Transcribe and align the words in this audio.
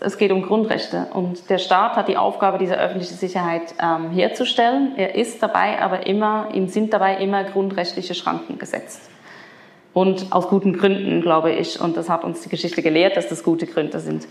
es 0.00 0.16
geht 0.16 0.32
um 0.32 0.42
Grundrechte 0.42 1.08
und 1.12 1.50
der 1.50 1.58
Staat 1.58 1.96
hat 1.96 2.08
die 2.08 2.16
Aufgabe, 2.16 2.58
diese 2.58 2.78
öffentliche 2.78 3.14
Sicherheit 3.14 3.74
ähm, 3.82 4.10
herzustellen. 4.10 4.92
Er 4.96 5.14
ist 5.14 5.42
dabei 5.42 5.80
aber 5.80 6.06
immer, 6.06 6.48
ihm 6.54 6.68
sind 6.68 6.92
dabei 6.92 7.18
immer 7.18 7.44
grundrechtliche 7.44 8.14
Schranken 8.14 8.58
gesetzt. 8.58 9.10
Und 9.92 10.26
aus 10.30 10.48
guten 10.48 10.72
Gründen, 10.72 11.20
glaube 11.20 11.52
ich. 11.52 11.80
Und 11.80 11.96
das 11.96 12.08
hat 12.08 12.24
uns 12.24 12.42
die 12.42 12.48
Geschichte 12.48 12.80
gelehrt, 12.80 13.16
dass 13.16 13.28
das 13.28 13.42
gute 13.42 13.66
Gründe 13.66 13.98
sind. 13.98 14.26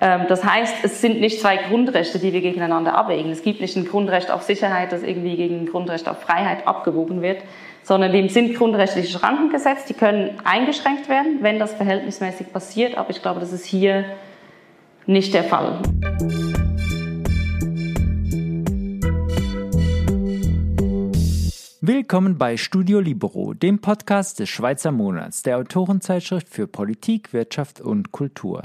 Ähm, 0.00 0.22
das 0.28 0.44
heißt, 0.44 0.84
es 0.84 1.00
sind 1.00 1.20
nicht 1.20 1.40
zwei 1.40 1.56
Grundrechte, 1.56 2.18
die 2.18 2.32
wir 2.32 2.40
gegeneinander 2.40 2.94
abwägen. 2.94 3.30
Es 3.30 3.42
gibt 3.42 3.60
nicht 3.60 3.76
ein 3.76 3.86
Grundrecht 3.86 4.30
auf 4.30 4.42
Sicherheit, 4.42 4.92
das 4.92 5.02
irgendwie 5.02 5.36
gegen 5.36 5.60
ein 5.60 5.66
Grundrecht 5.66 6.08
auf 6.08 6.20
Freiheit 6.20 6.66
abgewogen 6.66 7.22
wird, 7.22 7.38
sondern 7.82 8.12
dem 8.12 8.28
sind 8.28 8.56
grundrechtliche 8.56 9.18
Schranken 9.18 9.50
gesetzt. 9.50 9.88
Die 9.88 9.94
können 9.94 10.38
eingeschränkt 10.44 11.08
werden, 11.08 11.38
wenn 11.40 11.58
das 11.58 11.74
verhältnismäßig 11.74 12.52
passiert. 12.52 12.98
Aber 12.98 13.10
ich 13.10 13.22
glaube, 13.22 13.40
das 13.40 13.52
ist 13.52 13.64
hier 13.64 14.04
nicht 15.06 15.34
der 15.34 15.44
Fall. 15.44 15.82
Willkommen 21.80 22.38
bei 22.38 22.56
Studio 22.56 23.00
Libero, 23.00 23.52
dem 23.52 23.78
Podcast 23.80 24.38
des 24.38 24.48
Schweizer 24.48 24.90
Monats, 24.90 25.42
der 25.42 25.58
Autorenzeitschrift 25.58 26.48
für 26.48 26.66
Politik, 26.66 27.34
Wirtschaft 27.34 27.80
und 27.80 28.10
Kultur. 28.10 28.62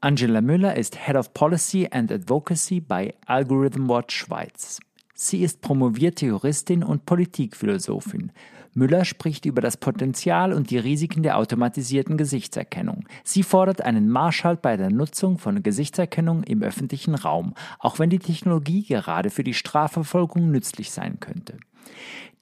Angela 0.00 0.42
Müller 0.42 0.76
ist 0.76 1.06
Head 1.06 1.16
of 1.16 1.32
Policy 1.32 1.88
and 1.90 2.12
Advocacy 2.12 2.80
bei 2.80 3.14
Algorithm 3.26 3.88
Watch 3.88 4.14
Schweiz. 4.14 4.80
Sie 5.14 5.42
ist 5.42 5.62
promovierte 5.62 6.26
Juristin 6.26 6.84
und 6.84 7.06
Politikphilosophin. 7.06 8.32
Müller 8.78 9.04
spricht 9.04 9.44
über 9.44 9.60
das 9.60 9.76
Potenzial 9.76 10.52
und 10.52 10.70
die 10.70 10.78
Risiken 10.78 11.22
der 11.22 11.36
automatisierten 11.36 12.16
Gesichtserkennung. 12.16 13.04
Sie 13.24 13.42
fordert 13.42 13.82
einen 13.82 14.08
Marschhalt 14.08 14.62
bei 14.62 14.76
der 14.76 14.90
Nutzung 14.90 15.38
von 15.38 15.62
Gesichtserkennung 15.62 16.44
im 16.44 16.62
öffentlichen 16.62 17.14
Raum, 17.16 17.54
auch 17.80 17.98
wenn 17.98 18.08
die 18.08 18.20
Technologie 18.20 18.84
gerade 18.84 19.30
für 19.30 19.44
die 19.44 19.54
Strafverfolgung 19.54 20.50
nützlich 20.50 20.92
sein 20.92 21.18
könnte. 21.20 21.58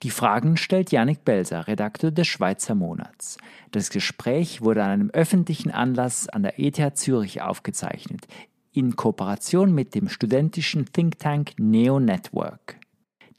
Die 0.03 0.11
Fragen 0.11 0.57
stellt 0.57 0.91
Janik 0.91 1.25
Belser, 1.25 1.67
Redakteur 1.67 2.11
des 2.11 2.27
Schweizer 2.27 2.75
Monats. 2.75 3.37
Das 3.71 3.89
Gespräch 3.89 4.61
wurde 4.61 4.83
an 4.83 4.91
einem 4.91 5.09
öffentlichen 5.09 5.71
Anlass 5.71 6.29
an 6.29 6.43
der 6.43 6.59
ETH 6.59 6.97
Zürich 6.97 7.41
aufgezeichnet, 7.41 8.27
in 8.71 8.95
Kooperation 8.95 9.73
mit 9.73 9.95
dem 9.95 10.07
studentischen 10.07 10.85
Think 10.85 11.17
Tank 11.17 11.53
Neo 11.57 11.99
Network. 11.99 12.77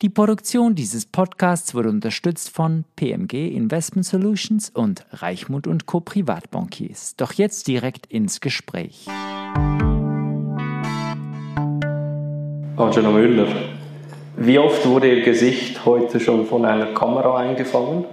Die 0.00 0.10
Produktion 0.10 0.76
dieses 0.76 1.06
Podcasts 1.06 1.74
wurde 1.74 1.88
unterstützt 1.88 2.50
von 2.50 2.84
PMG 2.94 3.48
Investment 3.48 4.06
Solutions 4.06 4.70
und 4.70 5.04
Reichmund 5.10 5.66
und 5.66 5.86
Co. 5.86 5.98
Privatbankiers. 5.98 7.16
Doch 7.16 7.32
jetzt 7.32 7.66
direkt 7.66 8.06
ins 8.06 8.40
Gespräch. 8.40 9.08
Angela 12.76 13.10
Müller, 13.10 13.48
wie 14.36 14.60
oft 14.60 14.86
wurde 14.86 15.16
Ihr 15.16 15.24
Gesicht 15.24 15.84
heute 15.84 16.20
schon 16.20 16.46
von 16.46 16.64
einer 16.64 16.94
Kamera 16.94 17.36
eingefangen? 17.38 18.04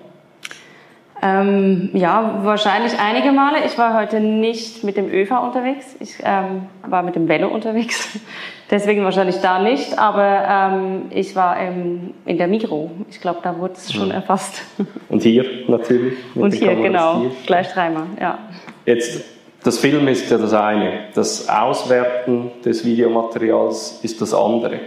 Ähm, 1.21 1.91
ja, 1.93 2.39
wahrscheinlich 2.43 2.99
einige 2.99 3.31
Male. 3.31 3.65
Ich 3.65 3.77
war 3.77 3.99
heute 3.99 4.19
nicht 4.19 4.83
mit 4.83 4.97
dem 4.97 5.09
ÖV 5.09 5.31
unterwegs. 5.31 5.95
Ich 5.99 6.17
ähm, 6.23 6.67
war 6.85 7.03
mit 7.03 7.15
dem 7.15 7.27
Velo 7.27 7.47
unterwegs. 7.47 8.19
Deswegen 8.71 9.03
wahrscheinlich 9.03 9.37
da 9.41 9.59
nicht. 9.59 9.97
Aber 9.97 10.43
ähm, 10.47 11.03
ich 11.11 11.35
war 11.35 11.57
in 11.59 12.13
der 12.25 12.47
Migro. 12.47 12.91
Ich 13.09 13.21
glaube, 13.21 13.39
da 13.43 13.57
wurde 13.57 13.73
es 13.73 13.93
schon 13.93 14.07
mhm. 14.07 14.15
erfasst. 14.15 14.61
Und 15.09 15.23
hier 15.23 15.45
natürlich? 15.67 16.15
Und 16.35 16.53
hier, 16.53 16.75
genau. 16.75 17.21
Hier. 17.21 17.31
Gleich 17.45 17.71
dreimal, 17.71 18.07
ja. 18.19 18.37
Jetzt, 18.85 19.23
das 19.63 19.79
Film 19.79 20.07
ist 20.07 20.29
ja 20.29 20.37
das 20.37 20.53
eine. 20.53 21.05
Das 21.13 21.47
Auswerten 21.47 22.51
des 22.63 22.83
Videomaterials 22.83 23.99
ist 24.03 24.21
das 24.21 24.33
andere. 24.33 24.79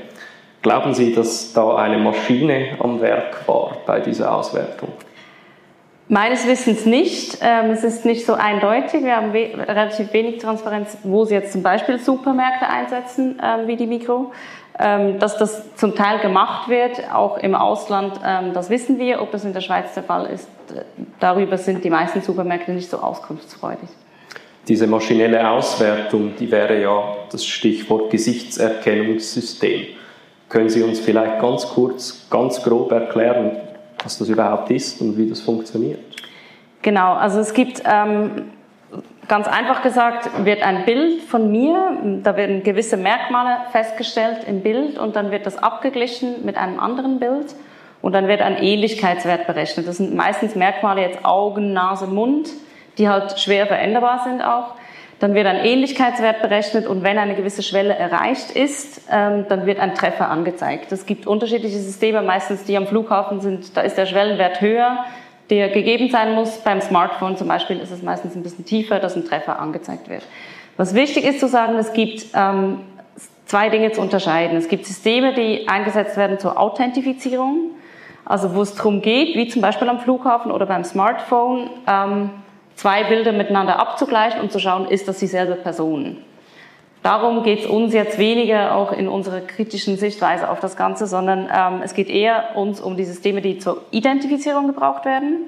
Glauben 0.61 0.93
Sie, 0.93 1.15
dass 1.15 1.53
da 1.53 1.77
eine 1.77 1.99
Maschine 1.99 2.77
am 2.81 3.01
Werk 3.01 3.47
war 3.47 3.79
bei 3.87 4.01
dieser 4.01 4.35
Auswertung? 4.35 4.91
Meines 6.11 6.47
Wissens 6.47 6.87
nicht. 6.87 7.39
Ähm, 7.43 7.71
es 7.71 7.85
ist 7.85 8.07
nicht 8.07 8.25
so 8.25 8.33
eindeutig. 8.33 9.05
Wir 9.05 9.17
haben 9.17 9.31
relativ 9.31 10.13
wenig 10.15 10.39
Transparenz, 10.39 10.97
wo 11.03 11.27
sie 11.27 11.35
jetzt 11.35 11.53
zum 11.53 11.63
Beispiel 11.63 11.99
Supermärkte 11.99 12.67
einsetzen, 12.67 13.39
ähm, 13.43 13.67
wie 13.67 13.77
die 13.77 13.87
Mikro. 13.87 14.33
Ähm, 14.79 15.19
dass 15.19 15.37
das 15.37 15.75
zum 15.75 15.95
Teil 15.95 16.21
gemacht 16.21 16.69
wird, 16.69 17.13
auch 17.13 17.37
im 17.39 17.55
Ausland, 17.57 18.21
das 18.55 18.71
wissen 18.71 18.99
wir. 18.99 19.21
Ob 19.21 19.33
das 19.33 19.45
in 19.45 19.53
der 19.53 19.61
Schweiz 19.61 19.93
der 19.95 20.05
Fall 20.05 20.27
ist, 20.27 20.49
darüber 21.19 21.59
sind 21.59 21.83
die 21.83 21.91
meisten 21.91 22.23
Supermärkte 22.23 22.71
nicht 22.71 22.89
so 22.89 22.99
auskunftsfreudig. 22.99 23.89
Diese 24.69 24.87
maschinelle 24.87 25.51
Auswertung, 25.51 26.35
die 26.39 26.49
wäre 26.51 26.81
ja 26.81 27.17
das 27.33 27.45
Stichwort 27.45 28.11
Gesichtserkennungssystem. 28.11 29.87
Können 30.49 30.69
Sie 30.69 30.83
uns 30.83 31.01
vielleicht 31.01 31.41
ganz 31.41 31.67
kurz, 31.67 32.27
ganz 32.31 32.63
grob 32.63 32.93
erklären, 32.93 33.57
was 34.03 34.19
das 34.19 34.29
überhaupt 34.29 34.71
ist 34.71 35.01
und 35.01 35.17
wie 35.17 35.29
das 35.29 35.41
funktioniert? 35.41 36.01
Genau, 36.83 37.15
also 37.15 37.41
es 37.41 37.53
gibt 37.53 37.83
ähm, 37.85 38.51
ganz 39.27 39.47
einfach 39.47 39.83
gesagt, 39.83 40.45
wird 40.45 40.63
ein 40.63 40.85
Bild 40.85 41.23
von 41.23 41.51
mir, 41.51 42.21
da 42.23 42.37
werden 42.37 42.63
gewisse 42.63 42.97
Merkmale 42.97 43.59
festgestellt 43.73 44.45
im 44.47 44.63
Bild 44.63 44.99
und 44.99 45.17
dann 45.17 45.31
wird 45.31 45.47
das 45.47 45.59
abgeglichen 45.59 46.45
mit 46.45 46.57
einem 46.57 46.81
anderen 46.81 47.19
Bild 47.19 47.55
und 48.01 48.13
dann 48.13 48.29
wird 48.29 48.41
ein 48.41 48.57
Ähnlichkeitswert 48.57 49.47
berechnet. 49.47 49.87
Das 49.87 49.99
sind 49.99 50.15
meistens 50.15 50.55
Merkmale 50.55 51.03
jetzt 51.03 51.25
Augen, 51.25 51.73
Nase, 51.73 52.07
Mund, 52.07 52.49
die 52.97 53.09
halt 53.09 53.39
schwer 53.39 53.67
veränderbar 53.67 54.23
sind 54.25 54.41
auch. 54.43 54.75
Dann 55.21 55.35
wird 55.35 55.47
ein 55.47 55.57
Ähnlichkeitswert 55.57 56.43
berechnet 56.43 56.87
und 56.87 57.03
wenn 57.03 57.19
eine 57.19 57.35
gewisse 57.35 57.63
Schwelle 57.63 57.95
erreicht 57.95 58.53
ist, 58.53 59.03
ähm, 59.11 59.47
dann 59.49 59.67
wird 59.67 59.81
ein 59.81 59.95
Treffer 59.95 60.31
angezeigt. 60.31 60.93
Es 60.93 61.07
gibt 61.07 61.27
unterschiedliche 61.27 61.79
Systeme, 61.79 62.23
meistens 62.23 62.65
die 62.65 62.77
am 62.77 62.87
Flughafen 62.87 63.41
sind, 63.41 63.77
da 63.77 63.81
ist 63.81 63.99
der 63.99 64.07
Schwellenwert 64.07 64.61
höher, 64.61 65.05
der 65.51 65.71
gegeben 65.71 66.11
sein 66.11 66.35
muss. 66.35 66.59
Beim 66.59 66.81
Smartphone 66.81 67.37
zum 67.37 67.49
Beispiel 67.49 67.81
ist 67.81 67.91
es 67.91 68.03
meistens 68.03 68.37
ein 68.37 68.43
bisschen 68.45 68.65
tiefer, 68.65 69.01
dass 69.01 69.17
ein 69.17 69.25
Treffer 69.25 69.59
angezeigt 69.59 70.09
wird. 70.09 70.23
Was 70.77 70.95
wichtig 70.95 71.25
ist 71.25 71.41
zu 71.41 71.49
sagen, 71.49 71.75
es 71.77 71.93
gibt 71.93 72.27
ähm, 72.35 72.83
zwei 73.47 73.71
Dinge 73.71 73.91
zu 73.91 74.01
unterscheiden. 74.01 74.57
Es 74.57 74.69
gibt 74.69 74.87
Systeme, 74.87 75.35
die 75.35 75.67
eingesetzt 75.67 76.17
werden 76.17 76.39
zur 76.39 76.61
Authentifizierung, 76.61 77.73
also 78.25 78.55
wo 78.55 78.63
es 78.63 78.77
darum 78.77 79.03
geht, 79.03 79.35
wie 79.35 79.49
zum 79.49 79.63
Beispiel 79.63 79.89
am 79.89 79.99
Flughafen 79.99 80.53
oder 80.53 80.67
beim 80.67 80.85
Smartphone, 80.85 81.71
ähm, 81.89 82.31
zwei 82.79 83.03
Bilder 83.05 83.33
miteinander 83.33 83.81
abzugleichen 83.81 84.41
und 84.41 84.53
zu 84.53 84.61
schauen, 84.61 84.87
ist 84.89 85.09
das 85.09 85.19
dieselbe 85.19 85.57
Person. 85.57 86.19
Darum 87.03 87.43
geht 87.43 87.61
es 87.61 87.67
uns 87.67 87.93
jetzt 87.93 88.19
weniger 88.19 88.75
auch 88.75 88.93
in 88.93 89.09
unserer 89.09 89.41
kritischen 89.41 89.97
Sichtweise 89.97 90.49
auf 90.49 90.61
das 90.61 90.77
Ganze, 90.77 91.07
sondern 91.07 91.49
ähm, 91.53 91.81
es 91.83 91.95
geht 91.95 92.09
eher 92.09 92.57
uns 92.57 92.81
um 92.81 92.97
die 92.97 93.05
Systeme, 93.05 93.41
die 93.41 93.59
zur 93.59 93.83
Identifizierung 93.91 94.69
gebraucht 94.69 95.05
werden, 95.05 95.39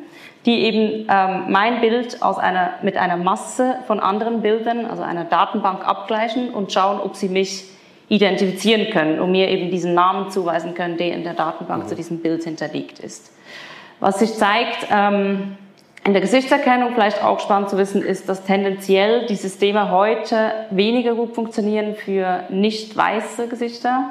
die 0.44 0.60
eben 0.60 1.06
ähm, 1.08 1.44
mein 1.48 1.80
Bild 1.80 2.20
aus 2.20 2.38
einer, 2.38 2.74
mit 2.82 2.96
einer 2.96 3.16
Masse 3.16 3.76
von 3.86 4.00
anderen 4.00 4.42
Bildern, 4.42 4.86
also 4.86 5.02
einer 5.02 5.24
Datenbank 5.24 5.86
abgleichen 5.86 6.50
und 6.50 6.72
schauen, 6.72 7.00
ob 7.00 7.14
sie 7.14 7.28
mich 7.28 7.64
identifizieren 8.08 8.90
können 8.90 9.20
und 9.20 9.30
mir 9.30 9.48
eben 9.48 9.70
diesen 9.70 9.94
Namen 9.94 10.30
zuweisen 10.30 10.74
können, 10.74 10.96
der 10.96 11.14
in 11.14 11.22
der 11.22 11.34
Datenbank 11.34 11.84
mhm. 11.84 11.88
zu 11.88 11.94
diesem 11.94 12.19
Bild 12.19 12.42
hinterlegt 12.42 12.98
ist. 12.98 13.32
Was 14.00 14.19
sich 14.19 14.34
zeigt, 14.34 14.88
ähm, 14.90 15.56
in 16.05 16.12
der 16.12 16.22
Gesichtserkennung 16.22 16.93
vielleicht 16.94 17.22
auch 17.22 17.41
spannend 17.41 17.69
zu 17.69 17.77
wissen 17.77 18.03
ist, 18.03 18.28
dass 18.28 18.44
tendenziell 18.44 19.27
die 19.27 19.34
Systeme 19.37 19.91
heute 19.91 20.53
weniger 20.71 21.15
gut 21.15 21.34
funktionieren 21.34 21.94
für 21.94 22.44
nicht 22.49 22.97
weiße 22.97 23.49
Gesichter 23.49 24.11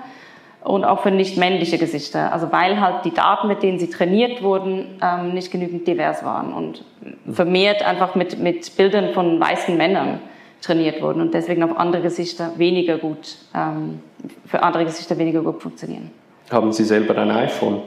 und 0.64 0.86
auch 0.86 1.02
für 1.02 1.12
nicht 1.12 1.38
männliche 1.38 1.78
Gesichter. 1.78 2.32
Also 2.32 2.52
weil 2.52 2.80
halt 2.80 3.06
die 3.06 3.14
Daten, 3.14 3.48
mit 3.48 3.64
denen 3.64 3.80
sie 3.80 3.90
trainiert 3.90 4.44
wurden, 4.44 5.00
ähm, 5.02 5.34
nicht 5.34 5.52
genügend 5.52 5.88
divers 5.88 6.24
waren 6.24 6.54
und 6.54 6.84
vermehrt 7.32 7.84
einfach 7.84 8.14
mit, 8.14 8.38
mit 8.38 8.76
Bildern 8.78 9.14
von 9.14 9.40
weißen 9.40 9.76
Männern 9.76 10.20
trainiert 10.62 11.02
wurden 11.02 11.22
und 11.22 11.34
deswegen 11.34 11.64
auf 11.64 11.78
andere 11.78 12.04
Gesichter 12.04 12.52
weniger 12.58 12.98
gut, 12.98 13.38
ähm, 13.56 14.02
für 14.46 14.62
andere 14.62 14.86
Gesichter 14.86 15.18
weniger 15.18 15.42
gut 15.42 15.62
funktionieren. 15.62 16.12
Haben 16.52 16.72
Sie 16.72 16.84
selber 16.84 17.18
ein 17.18 17.32
iPhone? 17.32 17.82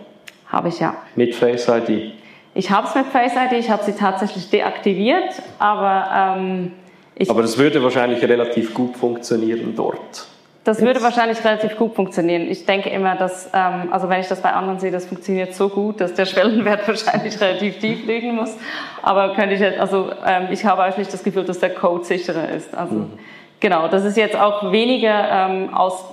Habe 0.48 0.68
ich 0.68 0.80
ja. 0.80 0.96
Mit 1.14 1.34
Face 1.34 1.68
ID? 1.68 2.21
Ich 2.54 2.70
habe 2.70 2.86
es 2.86 2.94
mit 2.94 3.06
Face 3.06 3.32
ID, 3.32 3.58
ich 3.58 3.70
habe 3.70 3.82
sie 3.82 3.92
tatsächlich 3.92 4.50
deaktiviert, 4.50 5.42
aber 5.58 6.36
ähm, 6.38 6.72
ich... 7.14 7.30
Aber 7.30 7.42
das 7.42 7.56
würde 7.56 7.82
wahrscheinlich 7.82 8.22
relativ 8.22 8.74
gut 8.74 8.96
funktionieren 8.96 9.74
dort. 9.74 10.26
Das 10.64 10.78
Jetzt. 10.78 10.86
würde 10.86 11.02
wahrscheinlich 11.02 11.42
relativ 11.44 11.76
gut 11.76 11.94
funktionieren. 11.94 12.42
Ich 12.42 12.66
denke 12.66 12.88
immer, 12.90 13.16
dass, 13.16 13.50
ähm, 13.52 13.92
also 13.92 14.08
wenn 14.08 14.20
ich 14.20 14.28
das 14.28 14.40
bei 14.42 14.52
anderen 14.52 14.78
sehe, 14.78 14.92
das 14.92 15.06
funktioniert 15.06 15.54
so 15.54 15.68
gut, 15.68 16.00
dass 16.00 16.14
der 16.14 16.24
Schwellenwert 16.24 16.86
wahrscheinlich 16.88 17.40
relativ 17.40 17.78
tief 17.78 18.06
liegen 18.06 18.36
muss. 18.36 18.56
Aber 19.02 19.34
könnte 19.34 19.56
ich, 19.56 19.80
also 19.80 20.10
ähm, 20.24 20.48
ich 20.50 20.64
habe 20.64 20.82
eigentlich 20.82 20.98
nicht 20.98 21.12
das 21.12 21.24
Gefühl, 21.24 21.44
dass 21.44 21.58
der 21.58 21.74
Code 21.74 22.04
sicherer 22.04 22.48
ist. 22.50 22.76
Also 22.76 22.94
mhm. 22.94 23.12
genau, 23.58 23.88
das 23.88 24.04
ist 24.04 24.16
jetzt 24.16 24.36
auch 24.36 24.70
weniger 24.70 25.48
ähm, 25.50 25.74
aus 25.74 26.04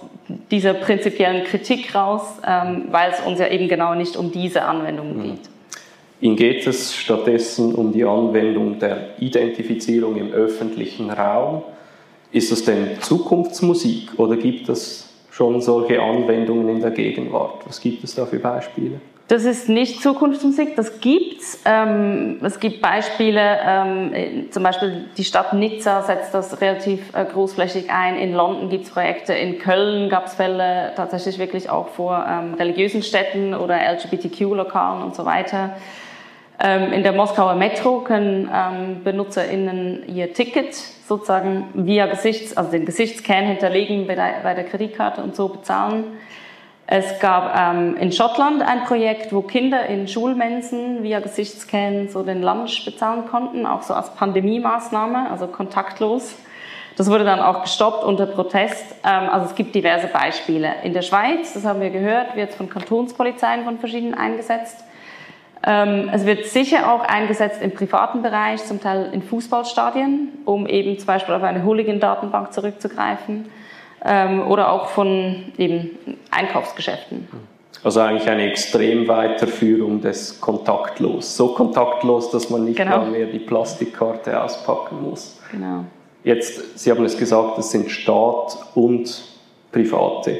dieser 0.49 0.73
prinzipiellen 0.73 1.43
Kritik 1.43 1.93
raus, 1.93 2.39
ähm, 2.47 2.85
weil 2.89 3.11
es 3.11 3.19
uns 3.19 3.39
ja 3.39 3.47
eben 3.47 3.67
genau 3.67 3.93
nicht 3.93 4.17
um 4.17 4.31
diese 4.31 4.63
Anwendungen 4.63 5.17
mhm. 5.17 5.23
geht. 5.23 5.49
Ihnen 6.21 6.35
geht 6.35 6.67
es 6.67 6.95
stattdessen 6.95 7.73
um 7.75 7.93
die 7.93 8.03
Anwendung 8.03 8.77
der 8.79 9.19
Identifizierung 9.19 10.17
im 10.17 10.31
öffentlichen 10.31 11.09
Raum. 11.09 11.63
Ist 12.31 12.51
das 12.51 12.63
denn 12.63 12.99
Zukunftsmusik 12.99 14.19
oder 14.19 14.35
gibt 14.35 14.67
es 14.69 15.09
schon 15.31 15.61
solche 15.61 16.01
Anwendungen 16.01 16.67
in 16.69 16.81
der 16.81 16.91
Gegenwart? 16.91 17.65
Was 17.65 17.79
gibt 17.79 18.03
es 18.03 18.15
da 18.15 18.25
für 18.25 18.39
Beispiele? 18.39 18.99
Das 19.29 19.45
ist 19.45 19.69
nicht 19.69 20.01
Zukunftsmusik, 20.01 20.75
das 20.75 21.01
gibt's. 21.01 21.61
Ähm, 21.63 22.39
es 22.43 22.59
gibt 22.59 22.81
Beispiele, 22.81 23.59
ähm, 23.63 24.47
zum 24.49 24.63
Beispiel 24.63 25.05
die 25.17 25.23
Stadt 25.23 25.53
Nizza 25.53 26.01
setzt 26.01 26.33
das 26.33 26.59
relativ 26.61 27.15
äh, 27.15 27.25
großflächig 27.25 27.91
ein. 27.91 28.17
In 28.17 28.33
London 28.33 28.69
gibt's 28.69 28.89
Projekte, 28.89 29.33
in 29.33 29.59
Köln 29.59 30.09
gab's 30.09 30.33
Fälle 30.33 30.93
tatsächlich 30.95 31.37
wirklich 31.37 31.69
auch 31.69 31.89
vor 31.89 32.25
ähm, 32.27 32.55
religiösen 32.55 33.03
Städten 33.03 33.53
oder 33.53 33.75
LGBTQ-Lokalen 33.75 35.03
und 35.03 35.15
so 35.15 35.25
weiter. 35.25 35.75
Ähm, 36.61 36.91
in 36.91 37.03
der 37.03 37.13
Moskauer 37.13 37.55
Metro 37.55 38.01
können 38.01 38.49
ähm, 38.53 39.03
BenutzerInnen 39.03 40.13
ihr 40.13 40.33
Ticket 40.33 40.75
sozusagen 40.75 41.69
via 41.73 42.05
Gesichts, 42.07 42.57
also 42.57 42.71
den 42.71 42.85
Gesichtsscan 42.85 43.45
hinterlegen 43.45 44.07
bei 44.07 44.15
der, 44.15 44.41
bei 44.43 44.53
der 44.53 44.65
Kreditkarte 44.65 45.23
und 45.23 45.35
so 45.35 45.47
bezahlen. 45.47 46.17
Es 46.85 47.19
gab 47.19 47.55
ähm, 47.57 47.95
in 47.97 48.11
Schottland 48.11 48.61
ein 48.61 48.83
Projekt, 48.83 49.31
wo 49.31 49.41
Kinder 49.41 49.85
in 49.85 50.07
Schulmensen 50.07 51.01
via 51.03 51.19
Gesichtsscan 51.19 52.09
so 52.09 52.23
den 52.23 52.41
Lunch 52.41 52.83
bezahlen 52.83 53.27
konnten, 53.27 53.65
auch 53.65 53.83
so 53.83 53.93
als 53.93 54.13
Pandemie-Maßnahme, 54.15 55.29
also 55.31 55.47
kontaktlos. 55.47 56.35
Das 56.97 57.09
wurde 57.09 57.23
dann 57.23 57.39
auch 57.39 57.61
gestoppt 57.61 58.03
unter 58.03 58.25
Protest. 58.25 58.95
Ähm, 59.05 59.29
also 59.29 59.45
es 59.45 59.55
gibt 59.55 59.73
diverse 59.75 60.07
Beispiele. 60.07 60.73
In 60.83 60.91
der 60.93 61.03
Schweiz, 61.03 61.53
das 61.53 61.63
haben 61.63 61.79
wir 61.79 61.91
gehört, 61.91 62.35
wird 62.35 62.49
es 62.49 62.55
von 62.55 62.69
Kantonspolizeien 62.69 63.63
von 63.63 63.77
verschiedenen 63.77 64.15
eingesetzt. 64.15 64.83
Ähm, 65.65 66.09
es 66.13 66.25
wird 66.25 66.45
sicher 66.45 66.93
auch 66.93 67.01
eingesetzt 67.01 67.61
im 67.61 67.71
privaten 67.71 68.21
Bereich, 68.21 68.63
zum 68.65 68.81
Teil 68.81 69.09
in 69.11 69.21
Fußballstadien, 69.21 70.29
um 70.45 70.65
eben 70.67 70.97
zum 70.97 71.07
Beispiel 71.07 71.35
auf 71.35 71.43
eine 71.43 71.65
Hooligan-Datenbank 71.65 72.53
zurückzugreifen 72.53 73.45
ähm, 74.05 74.47
oder 74.47 74.71
auch 74.71 74.87
von 74.87 75.51
eben 75.57 75.97
Einkaufsgeschäften. 76.31 77.27
Also 77.83 78.01
eigentlich 78.01 78.29
eine 78.29 78.49
extrem 78.49 79.07
Weiterführung 79.07 80.01
des 80.01 80.41
kontaktlos. 80.41 81.35
So 81.35 81.49
kontaktlos, 81.49 82.29
dass 82.31 82.49
man 82.49 82.65
nicht 82.65 82.77
genau. 82.77 83.05
mehr 83.05 83.27
die 83.27 83.39
Plastikkarte 83.39 84.41
auspacken 84.41 85.01
muss. 85.01 85.39
Genau. 85.51 85.85
Jetzt, 86.23 86.77
Sie 86.77 86.91
haben 86.91 87.05
es 87.05 87.17
gesagt, 87.17 87.57
es 87.57 87.71
sind 87.71 87.89
Staat 87.89 88.57
und 88.75 89.23
Private. 89.71 90.39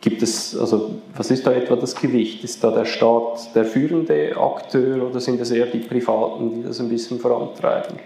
Gibt 0.00 0.22
es, 0.22 0.56
also 0.58 0.92
was 1.14 1.30
ist 1.30 1.46
da 1.46 1.52
etwa 1.52 1.76
das 1.76 1.94
Gewicht? 1.94 2.42
Ist 2.42 2.64
da 2.64 2.70
der 2.70 2.86
Staat 2.86 3.54
der 3.54 3.66
führende 3.66 4.34
Akteur 4.36 5.06
oder 5.06 5.20
sind 5.20 5.40
es 5.40 5.50
eher 5.50 5.66
die 5.66 5.80
Privaten, 5.80 6.54
die 6.54 6.62
das 6.62 6.80
ein 6.80 6.88
bisschen 6.88 7.18
vorantreiben? 7.18 7.98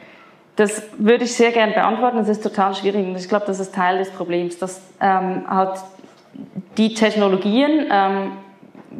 Das 0.56 0.82
würde 0.99 1.25
ich 1.25 1.35
sehr 1.35 1.52
gerne 1.52 1.73
beantworten. 1.73 2.17
Das 2.17 2.29
ist 2.29 2.43
total 2.43 2.75
schwierig 2.75 3.06
und 3.06 3.17
ich 3.17 3.29
glaube, 3.29 3.46
das 3.46 3.61
ist 3.61 3.75
Teil 3.75 3.99
des 3.99 4.11
Problems, 4.11 4.58
dass 4.58 4.81
ähm, 5.00 5.49
halt 5.49 5.79
die 6.76 6.94
Technologien 6.94 7.87
ähm, 7.91 8.32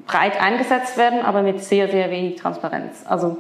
breit 0.06 0.41
eingesetzt 0.41 0.96
werden, 0.96 1.20
aber 1.20 1.43
mit 1.43 1.62
sehr, 1.62 1.88
sehr 1.88 2.11
wenig 2.11 2.37
Transparenz. 2.37 3.05
Also 3.06 3.38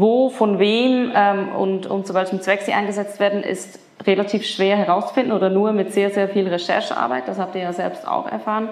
wo, 0.00 0.28
von 0.28 0.58
wem 0.58 1.12
ähm, 1.14 1.48
und, 1.54 1.86
und 1.86 2.06
zu 2.06 2.14
welchem 2.14 2.40
Zweck 2.40 2.62
sie 2.62 2.72
eingesetzt 2.72 3.20
werden, 3.20 3.42
ist 3.42 3.78
relativ 4.06 4.44
schwer 4.44 4.76
herauszufinden 4.76 5.32
oder 5.32 5.50
nur 5.50 5.72
mit 5.72 5.92
sehr, 5.92 6.10
sehr 6.10 6.28
viel 6.28 6.48
Recherchearbeit. 6.48 7.28
Das 7.28 7.38
habt 7.38 7.54
ihr 7.54 7.62
ja 7.62 7.72
selbst 7.72 8.06
auch 8.06 8.30
erfahren. 8.30 8.70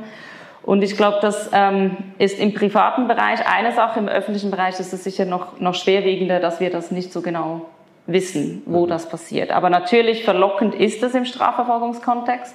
Und 0.64 0.82
ich 0.82 0.96
glaube, 0.96 1.18
das 1.20 1.50
ähm, 1.52 1.96
ist 2.18 2.38
im 2.38 2.54
privaten 2.54 3.08
Bereich 3.08 3.40
eine 3.48 3.72
Sache, 3.72 3.98
im 3.98 4.08
öffentlichen 4.08 4.50
Bereich 4.50 4.78
ist 4.78 4.92
es 4.92 5.02
sicher 5.02 5.24
noch, 5.24 5.58
noch 5.58 5.74
schwerwiegender, 5.74 6.38
dass 6.38 6.60
wir 6.60 6.70
das 6.70 6.90
nicht 6.90 7.12
so 7.12 7.20
genau 7.20 7.62
wissen, 8.06 8.62
wo 8.66 8.84
mhm. 8.84 8.90
das 8.90 9.08
passiert. 9.08 9.50
Aber 9.50 9.70
natürlich 9.70 10.24
verlockend 10.24 10.74
ist 10.74 11.02
es 11.02 11.14
im 11.14 11.24
Strafverfolgungskontext, 11.24 12.54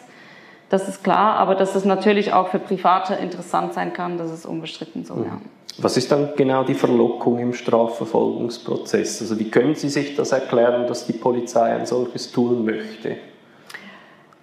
das 0.70 0.88
ist 0.88 1.04
klar, 1.04 1.36
aber 1.36 1.56
dass 1.56 1.76
es 1.76 1.86
natürlich 1.86 2.34
auch 2.34 2.50
für 2.50 2.60
Private 2.60 3.14
interessant 3.16 3.74
sein 3.74 3.94
kann, 3.94 4.18
das 4.18 4.32
ist 4.32 4.46
unbestritten 4.46 5.06
so. 5.06 5.16
Mhm. 5.16 5.26
Ja. 5.26 5.42
Was 5.80 5.96
ist 5.96 6.12
dann 6.12 6.30
genau 6.36 6.64
die 6.64 6.74
Verlockung 6.74 7.38
im 7.38 7.54
Strafverfolgungsprozess? 7.54 9.22
Also 9.22 9.38
wie 9.38 9.52
können 9.52 9.76
Sie 9.76 9.90
sich 9.90 10.16
das 10.16 10.32
erklären, 10.32 10.88
dass 10.88 11.06
die 11.06 11.14
Polizei 11.14 11.76
ein 11.76 11.86
solches 11.86 12.32
tun 12.32 12.66
möchte? 12.66 13.18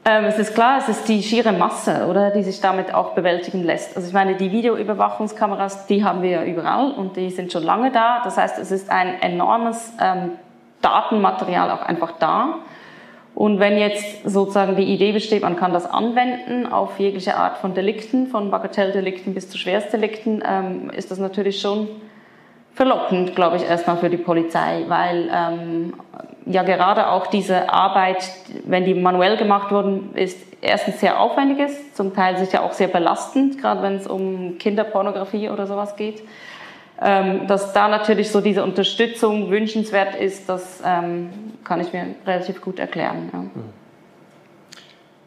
Ähm, 0.06 0.26
es 0.26 0.38
ist 0.38 0.54
klar, 0.54 0.78
es 0.78 0.88
ist 0.88 1.08
die 1.08 1.22
schiere 1.22 1.52
Masse, 1.52 2.06
oder, 2.08 2.30
die 2.30 2.42
sich 2.42 2.60
damit 2.60 2.94
auch 2.94 3.14
bewältigen 3.14 3.64
lässt. 3.64 3.96
Also 3.96 4.06
ich 4.06 4.14
meine, 4.14 4.36
die 4.36 4.52
Videoüberwachungskameras, 4.52 5.86
die 5.86 6.04
haben 6.04 6.22
wir 6.22 6.30
ja 6.30 6.44
überall 6.44 6.92
und 6.92 7.16
die 7.16 7.30
sind 7.30 7.50
schon 7.50 7.62
lange 7.62 7.90
da. 7.90 8.20
Das 8.22 8.36
heißt, 8.36 8.58
es 8.58 8.70
ist 8.70 8.90
ein 8.90 9.20
enormes 9.20 9.92
ähm, 10.00 10.32
Datenmaterial 10.82 11.70
auch 11.70 11.82
einfach 11.82 12.12
da. 12.18 12.58
Und 13.34 13.58
wenn 13.58 13.78
jetzt 13.78 14.22
sozusagen 14.25 14.76
die 14.76 14.84
Idee 14.84 15.12
besteht, 15.12 15.42
man 15.42 15.56
kann 15.56 15.72
das 15.72 15.90
anwenden 15.90 16.66
auf 16.66 17.00
jegliche 17.00 17.36
Art 17.36 17.58
von 17.58 17.75
Delikten, 17.75 18.28
von 18.28 18.50
Bagatelldelikten 18.50 19.34
bis 19.34 19.50
zu 19.50 19.58
Schwerstdelikten, 19.58 20.42
ähm, 20.48 20.90
ist 20.90 21.10
das 21.10 21.19
natürlich 21.19 21.60
schon 21.60 21.88
verlockend, 22.75 23.34
glaube 23.34 23.56
ich, 23.56 23.64
erstmal 23.64 23.96
für 23.96 24.10
die 24.10 24.16
Polizei, 24.16 24.84
weil 24.88 25.31
ähm, 25.32 25.94
ja 26.46 26.62
gerade 26.62 27.08
auch 27.08 27.26
diese 27.28 27.72
Arbeit, 27.72 28.28
wenn 28.64 28.84
die 28.84 28.94
manuell 28.94 29.36
gemacht 29.36 29.72
wurden, 29.72 30.14
ist 30.14 30.38
erstens 30.60 31.00
sehr 31.00 31.20
aufwendig 31.20 31.58
ist, 31.58 31.96
zum 31.96 32.14
Teil 32.14 32.36
sicher 32.36 32.62
auch 32.62 32.72
sehr 32.72 32.88
belastend, 32.88 33.60
gerade 33.60 33.82
wenn 33.82 33.96
es 33.96 34.06
um 34.06 34.58
Kinderpornografie 34.58 35.50
oder 35.50 35.66
sowas 35.66 35.96
geht. 35.96 36.22
Ähm, 37.00 37.46
dass 37.49 37.73
da 37.73 37.88
natürlich 37.88 38.31
so 38.31 38.41
diese 38.41 38.62
Unterstützung 38.62 39.50
wünschenswert 39.50 40.14
ist, 40.14 40.49
das 40.49 40.81
ähm, 40.85 41.31
kann 41.64 41.81
ich 41.81 41.93
mir 41.93 42.14
relativ 42.25 42.61
gut 42.61 42.79
erklären. 42.79 43.31
Ja. 43.32 43.44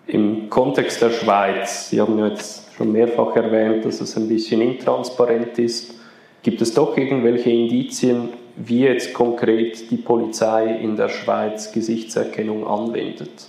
Im 0.08 0.50
Kontext 0.50 1.02
der 1.02 1.10
Schweiz, 1.10 1.90
Sie 1.90 2.00
haben 2.00 2.18
ja 2.18 2.28
jetzt 2.28 2.74
schon 2.78 2.94
mehrfach 2.94 3.36
erwähnt, 3.36 3.84
dass 3.84 4.00
es 4.00 4.16
ein 4.16 4.30
bisschen 4.30 4.62
intransparent 4.62 5.60
ist. 5.60 5.96
Gibt 6.42 6.62
es 6.62 6.74
doch 6.74 6.96
irgendwelche 6.98 7.50
Indizien, 7.50 8.30
wie 8.56 8.81
jetzt 8.81 9.14
konkret 9.14 9.92
die 9.92 9.98
Polizei 9.98 10.68
in 10.81 10.96
der 10.96 11.10
Schweiz 11.10 11.74
Gesichtserkennung 11.74 12.66
anwendet? 12.66 13.48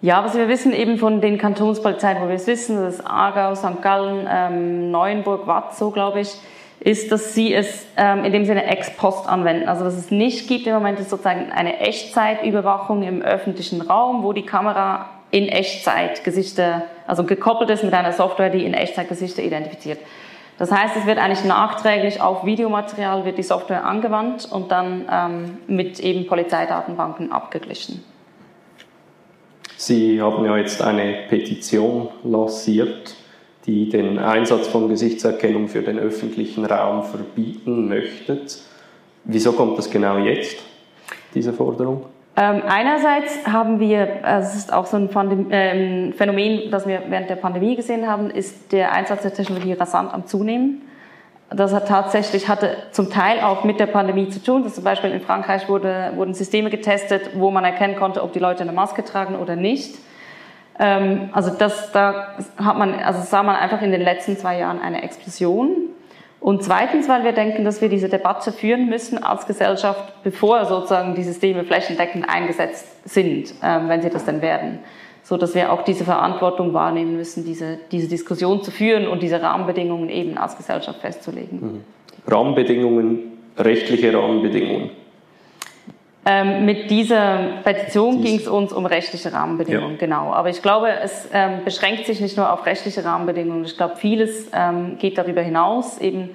Ja, 0.00 0.24
was 0.24 0.36
wir 0.36 0.48
wissen 0.48 0.72
eben 0.72 0.98
von 0.98 1.20
den 1.20 1.38
Kantonspolizeien, 1.38 2.22
wo 2.22 2.28
wir 2.28 2.34
es 2.34 2.46
wissen, 2.46 2.76
das 2.76 2.96
ist 2.96 3.06
Aargau, 3.06 3.54
St. 3.54 3.82
Gallen, 3.82 4.28
ähm, 4.30 4.90
Neuenburg, 4.90 5.46
Watt, 5.46 5.74
so 5.76 5.90
glaube 5.90 6.20
ich, 6.20 6.36
ist, 6.84 7.10
dass 7.10 7.34
sie 7.34 7.52
es 7.54 7.86
ähm, 7.96 8.24
in 8.24 8.32
dem 8.32 8.44
Sinne 8.44 8.66
ex 8.66 8.94
post 8.96 9.26
anwenden. 9.26 9.68
Also 9.68 9.86
was 9.86 9.96
es 9.96 10.10
nicht 10.10 10.46
gibt 10.48 10.66
im 10.66 10.74
Moment 10.74 11.00
ist 11.00 11.08
sozusagen 11.08 11.50
eine 11.50 11.80
Echtzeitüberwachung 11.80 13.02
im 13.02 13.22
öffentlichen 13.22 13.80
Raum, 13.80 14.22
wo 14.22 14.34
die 14.34 14.44
Kamera 14.44 15.08
in 15.30 15.48
Echtzeit 15.48 16.22
Gesichter, 16.24 16.82
also 17.06 17.24
gekoppelt 17.24 17.70
ist 17.70 17.84
mit 17.84 17.94
einer 17.94 18.12
Software, 18.12 18.50
die 18.50 18.64
in 18.64 18.74
Echtzeit 18.74 19.08
Gesichter 19.08 19.42
identifiziert. 19.42 19.98
Das 20.58 20.70
heißt, 20.70 20.94
es 20.96 21.06
wird 21.06 21.18
eigentlich 21.18 21.44
nachträglich 21.44 22.20
auf 22.20 22.44
Videomaterial 22.44 23.24
wird 23.24 23.38
die 23.38 23.42
Software 23.42 23.84
angewandt 23.84 24.46
und 24.52 24.70
dann 24.70 25.06
ähm, 25.10 25.58
mit 25.66 26.00
eben 26.00 26.26
Polizeidatenbanken 26.26 27.32
abgeglichen. 27.32 28.04
Sie 29.76 30.20
haben 30.20 30.44
ja 30.44 30.56
jetzt 30.58 30.82
eine 30.82 31.24
Petition 31.28 32.08
lanciert 32.22 33.16
die 33.66 33.88
den 33.88 34.18
Einsatz 34.18 34.66
von 34.68 34.88
Gesichtserkennung 34.88 35.68
für 35.68 35.82
den 35.82 35.98
öffentlichen 35.98 36.64
Raum 36.64 37.02
verbieten 37.02 37.88
möchtet. 37.88 38.58
Wieso 39.24 39.52
kommt 39.52 39.78
das 39.78 39.90
genau 39.90 40.18
jetzt, 40.18 40.58
diese 41.34 41.52
Forderung? 41.52 42.04
Ähm, 42.36 42.62
einerseits 42.66 43.46
haben 43.46 43.78
wir, 43.78 44.24
also 44.24 44.48
es 44.48 44.56
ist 44.56 44.72
auch 44.72 44.86
so 44.86 44.96
ein 44.96 45.08
Pandem 45.08 45.50
äh, 45.52 46.12
Phänomen, 46.12 46.70
das 46.70 46.86
wir 46.86 47.02
während 47.08 47.30
der 47.30 47.36
Pandemie 47.36 47.76
gesehen 47.76 48.08
haben, 48.08 48.28
ist 48.28 48.72
der 48.72 48.92
Einsatz 48.92 49.22
der 49.22 49.32
Technologie 49.32 49.74
rasant 49.74 50.12
am 50.12 50.26
Zunehmen. 50.26 50.82
Das 51.50 51.72
hat 51.72 51.86
tatsächlich, 51.86 52.48
hatte 52.48 52.76
zum 52.90 53.10
Teil 53.10 53.40
auch 53.40 53.62
mit 53.62 53.78
der 53.78 53.86
Pandemie 53.86 54.28
zu 54.28 54.42
tun. 54.42 54.64
Dass 54.64 54.74
zum 54.74 54.82
Beispiel 54.82 55.10
in 55.10 55.20
Frankreich 55.20 55.68
wurde, 55.68 56.12
wurden 56.16 56.34
Systeme 56.34 56.70
getestet, 56.70 57.30
wo 57.34 57.50
man 57.52 57.64
erkennen 57.64 57.94
konnte, 57.96 58.22
ob 58.22 58.32
die 58.32 58.40
Leute 58.40 58.62
eine 58.62 58.72
Maske 58.72 59.04
tragen 59.04 59.36
oder 59.36 59.54
nicht. 59.54 59.96
Ähm, 60.78 61.30
also 61.32 61.50
das, 61.56 61.92
da 61.92 62.34
hat 62.56 62.78
man, 62.78 62.94
also 62.94 63.20
sah 63.22 63.42
man 63.42 63.56
einfach 63.56 63.82
in 63.82 63.92
den 63.92 64.02
letzten 64.02 64.36
zwei 64.36 64.58
Jahren 64.58 64.80
eine 64.80 65.02
Explosion. 65.02 65.90
Und 66.40 66.62
zweitens, 66.62 67.08
weil 67.08 67.24
wir 67.24 67.32
denken, 67.32 67.64
dass 67.64 67.80
wir 67.80 67.88
diese 67.88 68.08
Debatte 68.08 68.52
führen 68.52 68.88
müssen 68.88 69.22
als 69.22 69.46
Gesellschaft, 69.46 70.22
bevor 70.22 70.66
sozusagen 70.66 71.14
die 71.14 71.22
Systeme 71.22 71.64
flächendeckend 71.64 72.28
eingesetzt 72.28 72.86
sind, 73.08 73.54
ähm, 73.62 73.88
wenn 73.88 74.02
sie 74.02 74.10
das 74.10 74.24
denn 74.24 74.42
werden. 74.42 74.80
So 75.22 75.38
dass 75.38 75.54
wir 75.54 75.72
auch 75.72 75.84
diese 75.84 76.04
Verantwortung 76.04 76.74
wahrnehmen 76.74 77.16
müssen, 77.16 77.46
diese, 77.46 77.78
diese 77.90 78.08
Diskussion 78.08 78.62
zu 78.62 78.70
führen 78.70 79.06
und 79.06 79.22
diese 79.22 79.40
Rahmenbedingungen 79.40 80.10
eben 80.10 80.36
als 80.36 80.54
Gesellschaft 80.58 81.00
festzulegen. 81.00 81.60
Mhm. 81.60 81.84
Rahmenbedingungen, 82.30 83.32
rechtliche 83.56 84.12
Rahmenbedingungen. 84.12 84.90
Ähm, 86.26 86.64
mit 86.64 86.90
dieser 86.90 87.60
Petition 87.64 88.22
ging 88.22 88.36
es 88.36 88.48
uns 88.48 88.72
um 88.72 88.86
rechtliche 88.86 89.32
Rahmenbedingungen, 89.32 89.92
ja. 89.92 89.98
genau. 89.98 90.32
Aber 90.32 90.48
ich 90.48 90.62
glaube, 90.62 90.88
es 91.02 91.28
ähm, 91.32 91.64
beschränkt 91.64 92.06
sich 92.06 92.20
nicht 92.20 92.36
nur 92.36 92.50
auf 92.50 92.64
rechtliche 92.64 93.04
Rahmenbedingungen. 93.04 93.64
Ich 93.64 93.76
glaube, 93.76 93.96
vieles 93.96 94.48
ähm, 94.54 94.96
geht 94.98 95.18
darüber 95.18 95.42
hinaus. 95.42 95.98
Eben, 95.98 96.30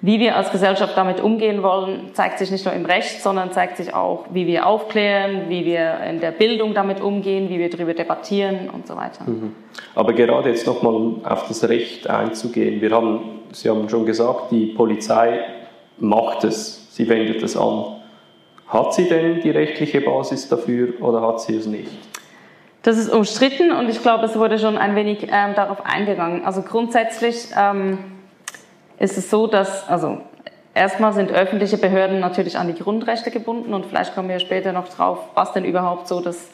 wie 0.00 0.20
wir 0.20 0.36
als 0.36 0.50
Gesellschaft 0.50 0.96
damit 0.96 1.20
umgehen 1.20 1.62
wollen, 1.62 2.10
zeigt 2.14 2.38
sich 2.38 2.50
nicht 2.50 2.64
nur 2.64 2.74
im 2.74 2.84
Recht, 2.86 3.22
sondern 3.22 3.52
zeigt 3.52 3.76
sich 3.76 3.94
auch, 3.94 4.26
wie 4.30 4.46
wir 4.46 4.66
aufklären, 4.66 5.48
wie 5.48 5.64
wir 5.64 6.00
in 6.08 6.20
der 6.20 6.30
Bildung 6.30 6.74
damit 6.74 7.00
umgehen, 7.00 7.48
wie 7.48 7.58
wir 7.58 7.70
darüber 7.70 7.94
debattieren 7.94 8.70
und 8.70 8.86
so 8.86 8.96
weiter. 8.96 9.24
Mhm. 9.24 9.54
Aber 9.94 10.12
gerade 10.12 10.48
jetzt 10.48 10.66
nochmal 10.66 11.16
auf 11.24 11.48
das 11.48 11.68
Recht 11.68 12.08
einzugehen. 12.08 12.80
Wir 12.80 12.90
haben, 12.90 13.40
Sie 13.52 13.68
haben 13.68 13.88
schon 13.88 14.04
gesagt, 14.04 14.50
die 14.50 14.66
Polizei 14.66 15.40
macht 15.98 16.44
es, 16.44 16.94
sie 16.94 17.08
wendet 17.08 17.42
es 17.42 17.56
an. 17.56 17.84
Hat 18.66 18.94
sie 18.94 19.08
denn 19.08 19.40
die 19.40 19.50
rechtliche 19.50 20.00
Basis 20.00 20.48
dafür 20.48 21.00
oder 21.00 21.20
hat 21.22 21.40
sie 21.40 21.56
es 21.56 21.66
nicht? 21.66 21.90
Das 22.82 22.98
ist 22.98 23.10
umstritten 23.10 23.72
und 23.72 23.88
ich 23.88 24.02
glaube, 24.02 24.26
es 24.26 24.38
wurde 24.38 24.58
schon 24.58 24.76
ein 24.76 24.94
wenig 24.94 25.22
ähm, 25.22 25.54
darauf 25.54 25.86
eingegangen. 25.86 26.44
Also 26.44 26.62
grundsätzlich 26.62 27.48
ähm, 27.58 27.98
ist 28.98 29.16
es 29.16 29.30
so, 29.30 29.46
dass, 29.46 29.88
also 29.88 30.18
erstmal 30.74 31.12
sind 31.14 31.32
öffentliche 31.32 31.78
Behörden 31.78 32.20
natürlich 32.20 32.58
an 32.58 32.66
die 32.72 32.78
Grundrechte 32.78 33.30
gebunden 33.30 33.72
und 33.72 33.86
vielleicht 33.86 34.14
kommen 34.14 34.28
wir 34.28 34.38
später 34.38 34.72
noch 34.72 34.88
drauf, 34.88 35.18
was 35.34 35.52
denn 35.52 35.64
überhaupt 35.64 36.08
so 36.08 36.20
das 36.20 36.48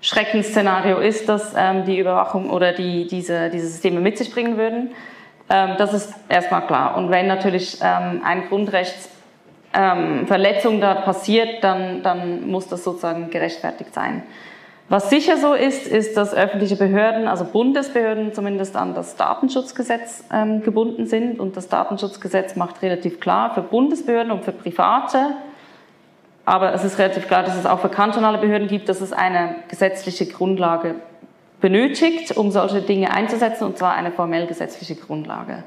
Schreckensszenario 0.00 0.98
ist, 0.98 1.28
dass 1.28 1.54
ähm, 1.56 1.84
die 1.84 1.98
Überwachung 1.98 2.50
oder 2.50 2.72
die, 2.72 3.06
diese, 3.06 3.50
diese 3.50 3.66
Systeme 3.66 4.00
mit 4.00 4.16
sich 4.16 4.32
bringen 4.32 4.56
würden. 4.56 4.92
Ähm, 5.50 5.74
das 5.76 5.92
ist 5.92 6.14
erstmal 6.28 6.66
klar. 6.66 6.96
Und 6.96 7.10
wenn 7.10 7.26
natürlich 7.26 7.78
ähm, 7.82 8.22
ein 8.24 8.48
Grundrechtsverletzung 8.48 9.17
ähm, 9.78 10.80
da 10.80 10.94
passiert, 10.94 11.62
dann, 11.62 12.02
dann 12.02 12.48
muss 12.48 12.66
das 12.66 12.82
sozusagen 12.82 13.30
gerechtfertigt 13.30 13.94
sein. 13.94 14.24
Was 14.88 15.10
sicher 15.10 15.36
so 15.36 15.52
ist, 15.52 15.86
ist, 15.86 16.16
dass 16.16 16.34
öffentliche 16.34 16.76
Behörden, 16.76 17.28
also 17.28 17.44
Bundesbehörden 17.44 18.32
zumindest 18.32 18.74
an 18.74 18.94
das 18.94 19.16
Datenschutzgesetz 19.16 20.24
ähm, 20.32 20.62
gebunden 20.62 21.06
sind. 21.06 21.38
Und 21.38 21.56
das 21.56 21.68
Datenschutzgesetz 21.68 22.56
macht 22.56 22.80
relativ 22.82 23.20
klar 23.20 23.54
für 23.54 23.60
Bundesbehörden 23.60 24.32
und 24.32 24.44
für 24.44 24.52
Private, 24.52 25.36
aber 26.48 26.72
es 26.72 26.82
ist 26.82 26.98
relativ 26.98 27.28
klar, 27.28 27.42
dass 27.42 27.58
es 27.58 27.66
auch 27.66 27.80
für 27.80 27.90
kantonale 27.90 28.38
Behörden 28.38 28.68
gibt, 28.68 28.88
dass 28.88 29.02
es 29.02 29.12
eine 29.12 29.56
gesetzliche 29.68 30.24
Grundlage 30.24 30.94
benötigt, 31.60 32.34
um 32.38 32.50
solche 32.50 32.80
Dinge 32.80 33.12
einzusetzen, 33.12 33.64
und 33.64 33.76
zwar 33.76 33.92
eine 33.92 34.12
formell 34.12 34.46
gesetzliche 34.46 34.94
Grundlage. 34.94 35.64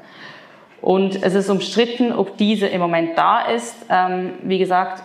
Und 0.82 1.22
es 1.22 1.34
ist 1.34 1.48
umstritten, 1.48 2.12
ob 2.12 2.36
diese 2.36 2.66
im 2.66 2.80
Moment 2.80 3.16
da 3.16 3.46
ist. 3.46 3.76
Ähm, 3.88 4.32
wie 4.42 4.58
gesagt, 4.58 5.02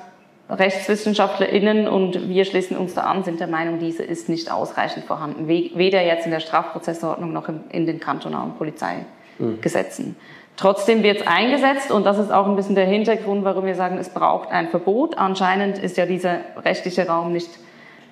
RechtswissenschaftlerInnen 0.50 1.88
und 1.88 2.30
wir 2.30 2.46
schließen 2.46 2.78
uns 2.78 2.94
da 2.94 3.02
an, 3.02 3.24
sind 3.24 3.40
der 3.40 3.48
Meinung, 3.48 3.80
diese 3.80 4.04
ist 4.04 4.28
nicht 4.28 4.52
ausreichend 4.52 5.06
vorhanden. 5.06 5.48
Weder 5.48 6.04
jetzt 6.04 6.26
in 6.26 6.32
der 6.32 6.40
Strafprozessordnung 6.40 7.32
noch 7.32 7.50
in 7.70 7.86
den 7.86 8.00
kantonalen 8.00 8.54
Polizeigesetzen. 8.54 10.10
Mhm. 10.10 10.16
Trotzdem 10.56 11.04
wird 11.04 11.22
es 11.22 11.28
eingesetzt 11.28 11.92
und 11.92 12.06
das 12.06 12.18
ist 12.18 12.32
auch 12.32 12.48
ein 12.48 12.56
bisschen 12.56 12.74
der 12.74 12.88
Hintergrund, 12.88 13.44
warum 13.44 13.66
wir 13.66 13.76
sagen, 13.76 14.00
es 14.00 14.10
braucht 14.10 14.50
ein 14.50 14.70
Verbot. 14.70 15.16
Anscheinend 15.18 15.78
ist 15.78 15.98
ja 15.98 16.08
dieser 16.08 16.40
rechtliche 16.64 17.06
Raum 17.06 17.32
nicht 17.32 17.50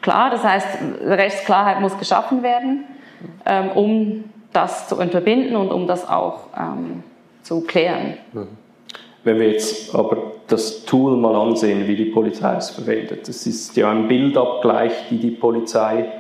klar. 0.02 0.30
Das 0.30 0.44
heißt, 0.44 0.68
Rechtsklarheit 1.02 1.82
muss 1.82 1.98
geschaffen 1.98 2.44
werden, 2.44 2.84
ähm, 3.48 3.72
um 3.72 4.24
das 4.54 4.88
zu 4.88 5.00
unterbinden 5.00 5.56
und 5.56 5.72
um 5.72 5.88
das 5.88 6.08
auch 6.08 6.50
ähm, 6.56 7.04
zu 7.46 7.62
klären. 7.62 8.18
Mhm. 8.34 8.48
Wenn 9.24 9.40
wir 9.40 9.52
jetzt 9.52 9.96
aber 9.96 10.34
das 10.48 10.86
Tool 10.86 11.18
mal 11.18 11.36
ansehen, 11.36 11.88
wie 11.88 11.96
die 11.96 12.06
Polizei 12.06 12.56
es 12.58 12.70
verwendet, 12.70 13.28
das 13.28 13.48
ist 13.48 13.75
ja 13.75 13.90
ein 13.90 14.08
Bildabgleich, 14.08 15.10
die 15.10 15.18
die 15.18 15.32
Polizei 15.32 16.12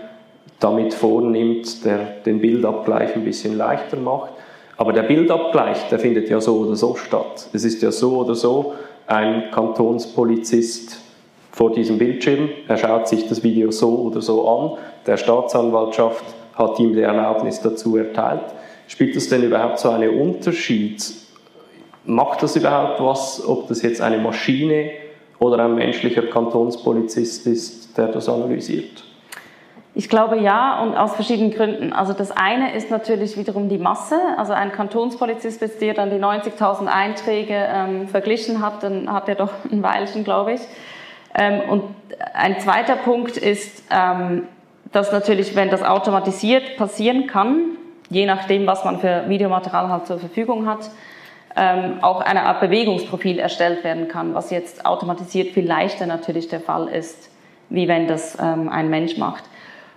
damit 0.59 0.93
vornimmt, 0.93 1.85
der 1.85 1.97
den 2.25 2.39
Bildabgleich 2.41 3.15
ein 3.15 3.23
bisschen 3.23 3.57
leichter 3.57 3.97
macht. 3.97 4.31
Aber 4.77 4.93
der 4.93 5.03
Bildabgleich, 5.03 5.87
der 5.89 5.99
findet 5.99 6.29
ja 6.29 6.41
so 6.41 6.57
oder 6.57 6.75
so 6.75 6.95
statt. 6.95 7.47
Es 7.53 7.63
ist 7.63 7.81
ja 7.81 7.91
so 7.91 8.17
oder 8.17 8.35
so 8.35 8.73
ein 9.07 9.51
Kantonspolizist 9.51 10.99
vor 11.51 11.71
diesem 11.71 11.97
Bildschirm, 11.97 12.49
er 12.67 12.77
schaut 12.77 13.07
sich 13.07 13.27
das 13.27 13.43
Video 13.43 13.71
so 13.71 13.95
oder 13.99 14.21
so 14.21 14.47
an, 14.47 14.77
der 15.07 15.17
Staatsanwaltschaft 15.17 16.25
hat 16.55 16.79
ihm 16.79 16.93
die 16.93 17.01
Erlaubnis 17.01 17.61
dazu 17.61 17.95
erteilt. 17.97 18.43
Spielt 18.87 19.15
das 19.15 19.29
denn 19.29 19.43
überhaupt 19.43 19.79
so 19.79 19.89
einen 19.89 20.09
Unterschied, 20.09 21.01
Macht 22.07 22.43
das 22.43 22.55
überhaupt 22.55 23.01
was, 23.01 23.45
ob 23.45 23.67
das 23.67 23.81
jetzt 23.81 23.99
eine 23.99 24.19
Maschine 24.19 24.91
oder 25.39 25.63
ein 25.65 25.73
menschlicher 25.73 26.21
Kantonspolizist 26.21 27.47
ist, 27.47 27.97
der 27.97 28.07
das 28.07 28.29
analysiert? 28.29 29.03
Ich 29.95 30.07
glaube 30.07 30.37
ja 30.37 30.83
und 30.83 30.95
aus 30.95 31.15
verschiedenen 31.15 31.51
Gründen. 31.51 31.93
Also 31.93 32.13
das 32.13 32.29
eine 32.29 32.75
ist 32.75 32.91
natürlich 32.91 33.37
wiederum 33.37 33.69
die 33.69 33.79
Masse. 33.79 34.19
Also 34.37 34.53
ein 34.53 34.71
Kantonspolizist, 34.71 35.63
der 35.81 35.93
dann 35.95 36.11
die 36.11 36.17
90.000 36.17 36.85
Einträge 36.85 37.55
ähm, 37.55 38.07
verglichen 38.07 38.61
hat, 38.61 38.83
dann 38.83 39.11
hat 39.11 39.27
er 39.27 39.35
doch 39.35 39.51
ein 39.71 39.81
Weilchen, 39.81 40.23
glaube 40.23 40.53
ich. 40.53 40.61
Ähm, 41.33 41.61
und 41.69 41.83
ein 42.33 42.59
zweiter 42.59 42.97
Punkt 42.97 43.37
ist, 43.37 43.83
ähm, 43.89 44.43
dass 44.91 45.11
natürlich, 45.11 45.55
wenn 45.55 45.71
das 45.71 45.81
automatisiert 45.81 46.77
passieren 46.77 47.25
kann, 47.25 47.77
je 48.09 48.25
nachdem, 48.25 48.67
was 48.67 48.83
man 48.85 48.99
für 48.99 49.27
Videomaterial 49.27 49.89
halt 49.89 50.07
zur 50.07 50.19
Verfügung 50.19 50.67
hat, 50.67 50.89
ähm, 51.55 51.99
auch 52.01 52.21
eine 52.21 52.43
Art 52.43 52.59
Bewegungsprofil 52.59 53.39
erstellt 53.39 53.83
werden 53.83 54.07
kann, 54.07 54.33
was 54.33 54.51
jetzt 54.51 54.85
automatisiert 54.85 55.53
viel 55.53 55.65
leichter 55.65 56.05
natürlich 56.05 56.47
der 56.47 56.59
Fall 56.59 56.87
ist, 56.87 57.31
wie 57.69 57.87
wenn 57.87 58.07
das 58.07 58.37
ähm, 58.41 58.69
ein 58.69 58.89
Mensch 58.89 59.17
macht. 59.17 59.45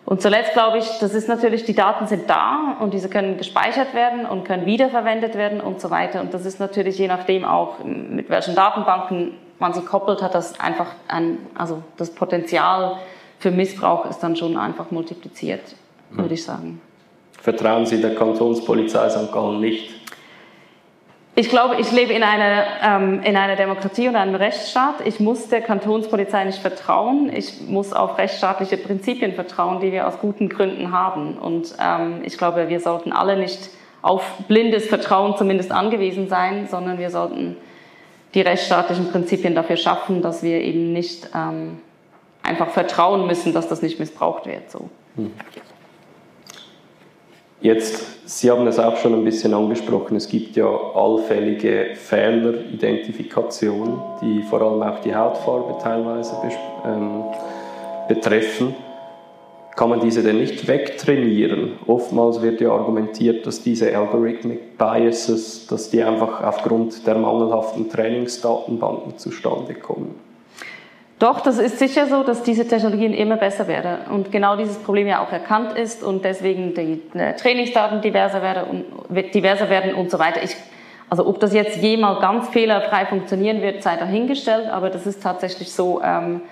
Und 0.05 0.23
zuletzt 0.23 0.55
glaube 0.55 0.79
ich, 0.79 0.87
das 1.01 1.13
ist 1.13 1.29
natürlich, 1.29 1.65
die 1.65 1.75
Daten 1.75 2.07
sind 2.07 2.31
da 2.31 2.77
und 2.81 2.95
diese 2.95 3.11
können 3.11 3.37
gespeichert 3.37 3.93
werden 3.93 4.25
und 4.25 4.45
können 4.45 4.65
wiederverwendet 4.65 5.35
werden 5.35 5.61
und 5.61 5.83
so 5.83 5.91
weiter. 5.91 6.23
Und 6.23 6.33
das 6.33 6.47
ist 6.47 6.61
natürlich 6.61 6.97
je 6.99 7.09
nachdem 7.09 7.45
auch, 7.45 7.85
mit 7.85 8.31
welchen 8.31 8.55
Datenbanken 8.55 9.35
man 9.59 9.75
sie 9.75 9.83
koppelt, 9.83 10.23
hat 10.23 10.35
das 10.35 10.59
einfach 10.61 10.87
ein, 11.09 11.39
also 11.55 11.83
das 11.99 12.15
Potenzial 12.15 12.97
für 13.39 13.51
Missbrauch 13.51 14.07
ist 14.09 14.21
dann 14.21 14.35
schon 14.37 14.57
einfach 14.57 14.91
multipliziert, 14.91 15.75
würde 16.11 16.35
ich 16.35 16.45
sagen. 16.45 16.81
Vertrauen 17.41 17.87
Sie 17.87 18.01
der 18.01 18.15
Kantonspolizei 18.15 19.09
St. 19.09 19.33
Gallen 19.33 19.61
nicht? 19.61 19.95
Ich 21.35 21.51
glaube, 21.51 21.77
ich 21.79 21.93
lebe 21.93 22.13
in 22.13 22.25
einer, 22.25 22.65
ähm, 22.83 23.23
in 23.23 23.37
einer 23.37 23.55
Demokratie 23.55 24.09
und 24.09 24.17
einem 24.17 24.35
Rechtsstaat. 24.35 25.07
Ich 25.07 25.21
muss 25.21 25.49
der 25.49 25.61
Kantonspolizei 25.61 26.43
nicht 26.43 26.59
vertrauen. 26.59 27.31
Ich 27.33 27.61
muss 27.61 27.93
auf 27.93 28.19
rechtsstaatliche 28.19 28.77
Prinzipien 28.77 29.35
vertrauen, 29.35 29.81
die 29.81 29.93
wir 29.93 30.09
aus 30.09 30.19
guten 30.19 30.49
Gründen 30.49 30.91
haben. 30.91 31.39
Und 31.39 31.77
ähm, 31.81 32.23
ich 32.25 32.37
glaube, 32.39 32.69
wir 32.69 32.81
sollten 32.81 33.13
alle 33.13 33.37
nicht 33.37 33.71
auf 34.03 34.25
blindes 34.49 34.89
Vertrauen 34.89 35.37
zumindest 35.37 35.71
angewiesen 35.71 36.29
sein, 36.29 36.67
sondern 36.69 36.99
wir 36.99 37.11
sollten 37.11 37.57
die 38.35 38.41
rechtsstaatlichen 38.41 39.13
Prinzipien 39.13 39.55
dafür 39.55 39.77
schaffen, 39.77 40.23
dass 40.23 40.43
wir 40.43 40.61
eben 40.61 40.93
nicht 40.93 41.31
ähm, 41.37 41.79
einfach 42.43 42.71
vertrauen 42.71 43.29
müssen, 43.29 43.53
dass 43.53 43.69
das 43.69 43.81
nicht 43.81 44.01
missbraucht 44.01 44.47
wird. 44.47 44.71
So. 44.73 44.91
Hm. 45.15 45.33
Jetzt, 47.61 48.29
Sie 48.29 48.51
haben 48.51 48.67
es 48.69 48.79
auch 48.79 48.97
schon 48.99 49.15
ein 49.15 49.25
bisschen 49.25 49.53
angesprochen, 49.53 50.17
es 50.17 50.29
gibt 50.29 50.55
ja 50.55 50.67
allfällige 50.67 51.95
Fehleridentifikation, 51.95 54.01
die 54.23 54.43
vor 54.43 54.63
allem 54.63 54.83
auch 54.83 55.01
die 55.01 55.15
Hautfarbe 55.15 55.77
teilweise 55.83 56.37
ähm, 56.85 57.25
betreffen. 58.07 58.77
Kann 59.75 59.91
man 59.91 60.01
diese 60.01 60.23
denn 60.23 60.39
nicht 60.39 60.69
wegtrainieren? 60.69 61.79
Oftmals 61.87 62.43
wird 62.43 62.61
ja 62.61 62.71
argumentiert, 62.71 63.47
dass 63.47 63.63
diese 63.63 63.97
Algorithmic 63.97 64.79
Biases, 64.79 65.67
dass 65.67 65.91
die 65.91 66.03
einfach 66.03 66.45
aufgrund 66.45 67.09
der 67.09 67.17
mangelhaften 67.17 67.89
Trainingsdatenbanken 67.89 69.19
zustande 69.19 69.75
kommen. 69.75 70.28
Doch, 71.19 71.41
das 71.41 71.59
ist 71.59 71.81
sicher 71.81 72.07
so, 72.07 72.23
dass 72.23 72.45
diese 72.45 72.69
Technologien 72.69 73.13
immer 73.13 73.37
besser 73.37 73.67
werden 73.67 74.07
und 74.11 74.31
genau 74.31 74.57
dieses 74.57 74.77
Problem 74.79 75.09
ja 75.09 75.21
auch 75.21 75.33
erkannt 75.33 75.77
ist 75.77 76.05
und 76.05 76.25
deswegen 76.25 76.75
die 76.75 77.03
äh, 77.19 77.35
Trainingsdaten 77.35 78.01
diverser 78.03 78.41
werden 78.41 78.85
und, 79.09 79.35
diverser 79.35 79.69
werden 79.69 79.95
und 79.95 80.13
so 80.13 80.21
weiter. 80.21 80.43
Ich, 80.45 80.55
also 81.11 81.27
ob 81.27 81.41
das 81.41 81.53
jetzt 81.53 81.79
jemals 81.83 82.21
ganz 82.21 82.49
fehlerfrei 82.51 83.07
funktionieren 83.07 83.63
wird, 83.63 83.83
sei 83.83 83.97
dahingestellt, 83.97 84.69
aber 84.69 84.91
das 84.91 85.07
ist 85.07 85.21
tatsächlich 85.21 85.73
so, 85.73 86.01
ähm, 86.03 86.43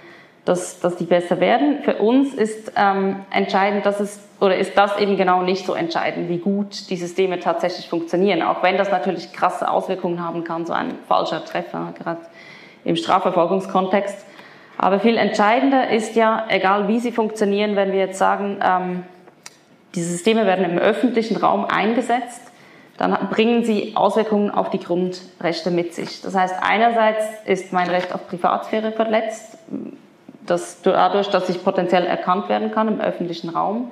dass, 0.44 0.80
dass 0.80 0.96
die 0.96 1.04
besser 1.04 1.38
werden. 1.38 1.82
Für 1.84 1.96
uns 1.96 2.34
ist 2.34 2.72
ähm, 2.76 3.20
entscheidend, 3.30 3.86
dass 3.86 4.00
es 4.00 4.20
oder 4.40 4.56
ist 4.56 4.76
das 4.76 4.98
eben 4.98 5.16
genau 5.16 5.42
nicht 5.42 5.64
so 5.64 5.74
entscheidend, 5.74 6.28
wie 6.28 6.38
gut 6.38 6.90
die 6.90 6.96
Systeme 6.96 7.40
tatsächlich 7.40 7.88
funktionieren, 7.88 8.42
auch 8.42 8.62
wenn 8.62 8.76
das 8.76 8.90
natürlich 8.90 9.32
krasse 9.32 9.70
Auswirkungen 9.70 10.22
haben 10.22 10.44
kann, 10.44 10.66
so 10.66 10.72
ein 10.72 10.98
falscher 11.08 11.44
Treffer, 11.44 11.94
gerade 11.96 12.20
im 12.84 12.96
Strafverfolgungskontext. 12.96 14.26
Aber 14.78 15.00
viel 15.00 15.16
entscheidender 15.16 15.90
ist 15.90 16.16
ja, 16.16 16.44
egal 16.48 16.88
wie 16.88 17.00
sie 17.00 17.12
funktionieren, 17.12 17.76
wenn 17.76 17.92
wir 17.92 17.98
jetzt 17.98 18.18
sagen, 18.18 18.58
ähm, 18.62 19.04
diese 19.94 20.10
Systeme 20.10 20.46
werden 20.46 20.64
im 20.64 20.78
öffentlichen 20.78 21.36
Raum 21.36 21.64
eingesetzt, 21.64 22.42
dann 22.98 23.16
bringen 23.30 23.64
sie 23.64 23.92
Auswirkungen 23.94 24.50
auf 24.50 24.70
die 24.70 24.78
Grundrechte 24.78 25.70
mit 25.70 25.94
sich. 25.94 26.22
Das 26.22 26.34
heißt, 26.34 26.54
einerseits 26.62 27.24
ist 27.44 27.72
mein 27.72 27.88
Recht 27.88 28.14
auf 28.14 28.26
Privatsphäre 28.28 28.92
verletzt, 28.92 29.58
dass 30.46 30.82
dadurch, 30.82 31.28
dass 31.28 31.48
ich 31.48 31.62
potenziell 31.62 32.06
erkannt 32.06 32.48
werden 32.48 32.70
kann 32.70 32.88
im 32.88 33.00
öffentlichen 33.00 33.50
Raum. 33.50 33.90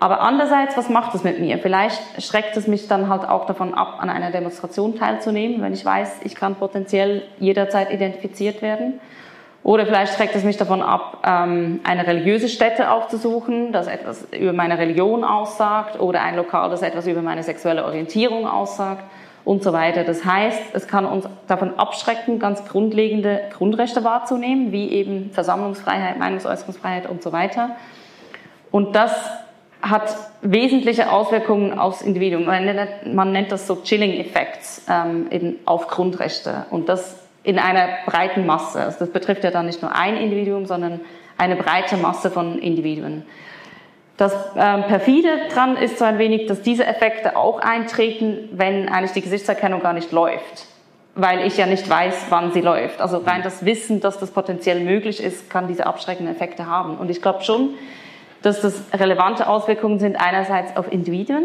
Aber 0.00 0.20
andererseits, 0.20 0.76
was 0.76 0.88
macht 0.88 1.14
es 1.14 1.22
mit 1.22 1.38
mir? 1.38 1.58
Vielleicht 1.58 2.00
schreckt 2.22 2.56
es 2.56 2.66
mich 2.66 2.88
dann 2.88 3.08
halt 3.08 3.28
auch 3.28 3.46
davon 3.46 3.74
ab, 3.74 3.98
an 4.00 4.10
einer 4.10 4.32
Demonstration 4.32 4.96
teilzunehmen, 4.96 5.62
wenn 5.62 5.72
ich 5.72 5.84
weiß, 5.84 6.20
ich 6.24 6.34
kann 6.34 6.56
potenziell 6.56 7.22
jederzeit 7.38 7.92
identifiziert 7.92 8.60
werden. 8.60 9.00
Oder 9.64 9.86
vielleicht 9.86 10.14
schreckt 10.14 10.36
es 10.36 10.44
mich 10.44 10.58
davon 10.58 10.82
ab, 10.82 11.22
ähm, 11.26 11.80
eine 11.84 12.06
religiöse 12.06 12.50
Stätte 12.50 12.90
aufzusuchen, 12.90 13.72
das 13.72 13.86
etwas 13.86 14.28
über 14.30 14.52
meine 14.52 14.76
Religion 14.76 15.24
aussagt, 15.24 15.98
oder 15.98 16.20
ein 16.20 16.36
Lokal, 16.36 16.68
das 16.68 16.82
etwas 16.82 17.06
über 17.06 17.22
meine 17.22 17.42
sexuelle 17.42 17.86
Orientierung 17.86 18.46
aussagt 18.46 19.04
und 19.42 19.62
so 19.62 19.72
weiter. 19.72 20.04
Das 20.04 20.22
heißt, 20.22 20.74
es 20.74 20.86
kann 20.86 21.06
uns 21.06 21.26
davon 21.48 21.78
abschrecken, 21.78 22.38
ganz 22.38 22.66
grundlegende 22.66 23.40
Grundrechte 23.56 24.04
wahrzunehmen, 24.04 24.70
wie 24.70 24.90
eben 24.90 25.30
Versammlungsfreiheit, 25.32 26.18
Meinungsäußerungsfreiheit 26.18 27.08
und 27.08 27.22
so 27.22 27.32
weiter. 27.32 27.70
Und 28.70 28.94
das 28.94 29.30
hat 29.80 30.14
wesentliche 30.42 31.10
Auswirkungen 31.10 31.78
aufs 31.78 32.02
Individuum. 32.02 32.44
Man 32.44 33.32
nennt 33.32 33.50
das 33.50 33.66
so 33.66 33.76
Chilling 33.76 34.20
Effects 34.20 34.84
ähm, 34.90 35.28
eben 35.30 35.56
auf 35.64 35.88
Grundrechte. 35.88 36.66
Und 36.70 36.90
das 36.90 37.23
in 37.44 37.58
einer 37.58 37.88
breiten 38.06 38.46
Masse. 38.46 38.80
Also 38.80 38.98
das 39.00 39.10
betrifft 39.10 39.44
ja 39.44 39.50
dann 39.50 39.66
nicht 39.66 39.82
nur 39.82 39.94
ein 39.94 40.16
Individuum, 40.16 40.66
sondern 40.66 41.00
eine 41.36 41.56
breite 41.56 41.96
Masse 41.96 42.30
von 42.30 42.58
Individuen. 42.58 43.24
Das 44.16 44.32
ähm, 44.56 44.84
perfide 44.84 45.48
dran 45.52 45.76
ist 45.76 45.98
so 45.98 46.04
ein 46.04 46.18
wenig, 46.18 46.46
dass 46.46 46.62
diese 46.62 46.86
Effekte 46.86 47.36
auch 47.36 47.60
eintreten, 47.60 48.48
wenn 48.52 48.88
eigentlich 48.88 49.12
die 49.12 49.22
Gesichtserkennung 49.22 49.82
gar 49.82 49.92
nicht 49.92 50.12
läuft, 50.12 50.66
weil 51.16 51.46
ich 51.46 51.56
ja 51.56 51.66
nicht 51.66 51.88
weiß, 51.88 52.26
wann 52.30 52.52
sie 52.52 52.60
läuft. 52.60 53.00
Also 53.00 53.18
rein 53.18 53.42
das 53.42 53.64
Wissen, 53.64 54.00
dass 54.00 54.18
das 54.18 54.30
potenziell 54.30 54.80
möglich 54.80 55.22
ist, 55.22 55.50
kann 55.50 55.66
diese 55.66 55.86
abschreckenden 55.86 56.34
Effekte 56.34 56.66
haben. 56.66 56.96
Und 56.96 57.10
ich 57.10 57.20
glaube 57.20 57.42
schon, 57.42 57.70
dass 58.42 58.60
das 58.60 58.80
relevante 58.92 59.48
Auswirkungen 59.48 59.98
sind 59.98 60.16
einerseits 60.16 60.76
auf 60.76 60.92
Individuen, 60.92 61.44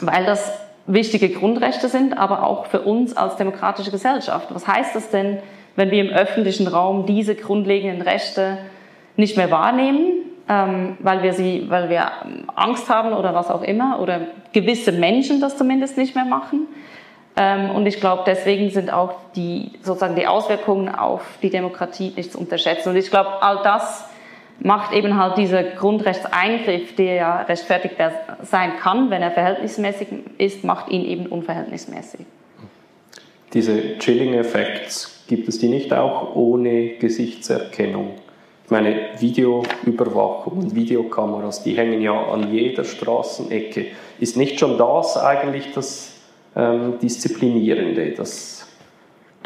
weil 0.00 0.24
das 0.24 0.50
wichtige 0.86 1.30
Grundrechte 1.30 1.88
sind, 1.88 2.16
aber 2.16 2.44
auch 2.44 2.66
für 2.66 2.80
uns 2.80 3.16
als 3.16 3.36
demokratische 3.36 3.90
Gesellschaft. 3.90 4.48
Was 4.50 4.66
heißt 4.66 4.94
das 4.94 5.10
denn, 5.10 5.38
wenn 5.74 5.90
wir 5.90 6.00
im 6.00 6.10
öffentlichen 6.10 6.66
Raum 6.66 7.06
diese 7.06 7.34
grundlegenden 7.34 8.02
Rechte 8.02 8.58
nicht 9.16 9.36
mehr 9.36 9.50
wahrnehmen, 9.50 10.12
ähm, 10.48 10.96
weil 11.00 11.22
wir 11.22 11.32
sie, 11.32 11.66
weil 11.68 11.88
wir 11.90 12.10
Angst 12.54 12.88
haben 12.88 13.12
oder 13.12 13.34
was 13.34 13.50
auch 13.50 13.62
immer, 13.62 14.00
oder 14.00 14.20
gewisse 14.52 14.92
Menschen 14.92 15.40
das 15.40 15.56
zumindest 15.56 15.98
nicht 15.98 16.14
mehr 16.14 16.24
machen? 16.24 16.66
Ähm, 17.36 17.70
und 17.70 17.86
ich 17.86 18.00
glaube, 18.00 18.22
deswegen 18.26 18.70
sind 18.70 18.92
auch 18.92 19.14
die 19.34 19.72
sozusagen 19.82 20.14
die 20.14 20.26
Auswirkungen 20.26 20.88
auf 20.88 21.22
die 21.42 21.50
Demokratie 21.50 22.12
nicht 22.16 22.32
zu 22.32 22.38
unterschätzen. 22.38 22.90
Und 22.90 22.96
ich 22.96 23.10
glaube, 23.10 23.42
all 23.42 23.62
das 23.62 24.05
macht 24.60 24.92
eben 24.92 25.18
halt 25.18 25.36
dieser 25.36 25.62
Grundrechtseingriff, 25.62 26.94
der 26.96 27.14
ja 27.14 27.42
rechtfertigbar 27.42 28.12
sein 28.42 28.76
kann, 28.78 29.10
wenn 29.10 29.22
er 29.22 29.30
verhältnismäßig 29.30 30.08
ist, 30.38 30.64
macht 30.64 30.90
ihn 30.90 31.04
eben 31.04 31.26
unverhältnismäßig. 31.26 32.20
Diese 33.52 33.98
Chilling-Effekte, 33.98 35.08
gibt 35.28 35.48
es 35.48 35.58
die 35.58 35.68
nicht 35.68 35.92
auch 35.92 36.34
ohne 36.34 36.96
Gesichtserkennung? 36.98 38.14
Ich 38.64 38.70
meine, 38.70 39.10
Videoüberwachung 39.20 40.58
und 40.58 40.74
Videokameras, 40.74 41.62
die 41.62 41.76
hängen 41.76 42.02
ja 42.02 42.20
an 42.20 42.52
jeder 42.52 42.82
Straßenecke. 42.82 43.86
Ist 44.18 44.36
nicht 44.36 44.58
schon 44.58 44.76
das 44.76 45.16
eigentlich 45.16 45.72
das 45.72 46.14
ähm, 46.56 46.98
Disziplinierende, 47.00 48.10
das 48.10 48.65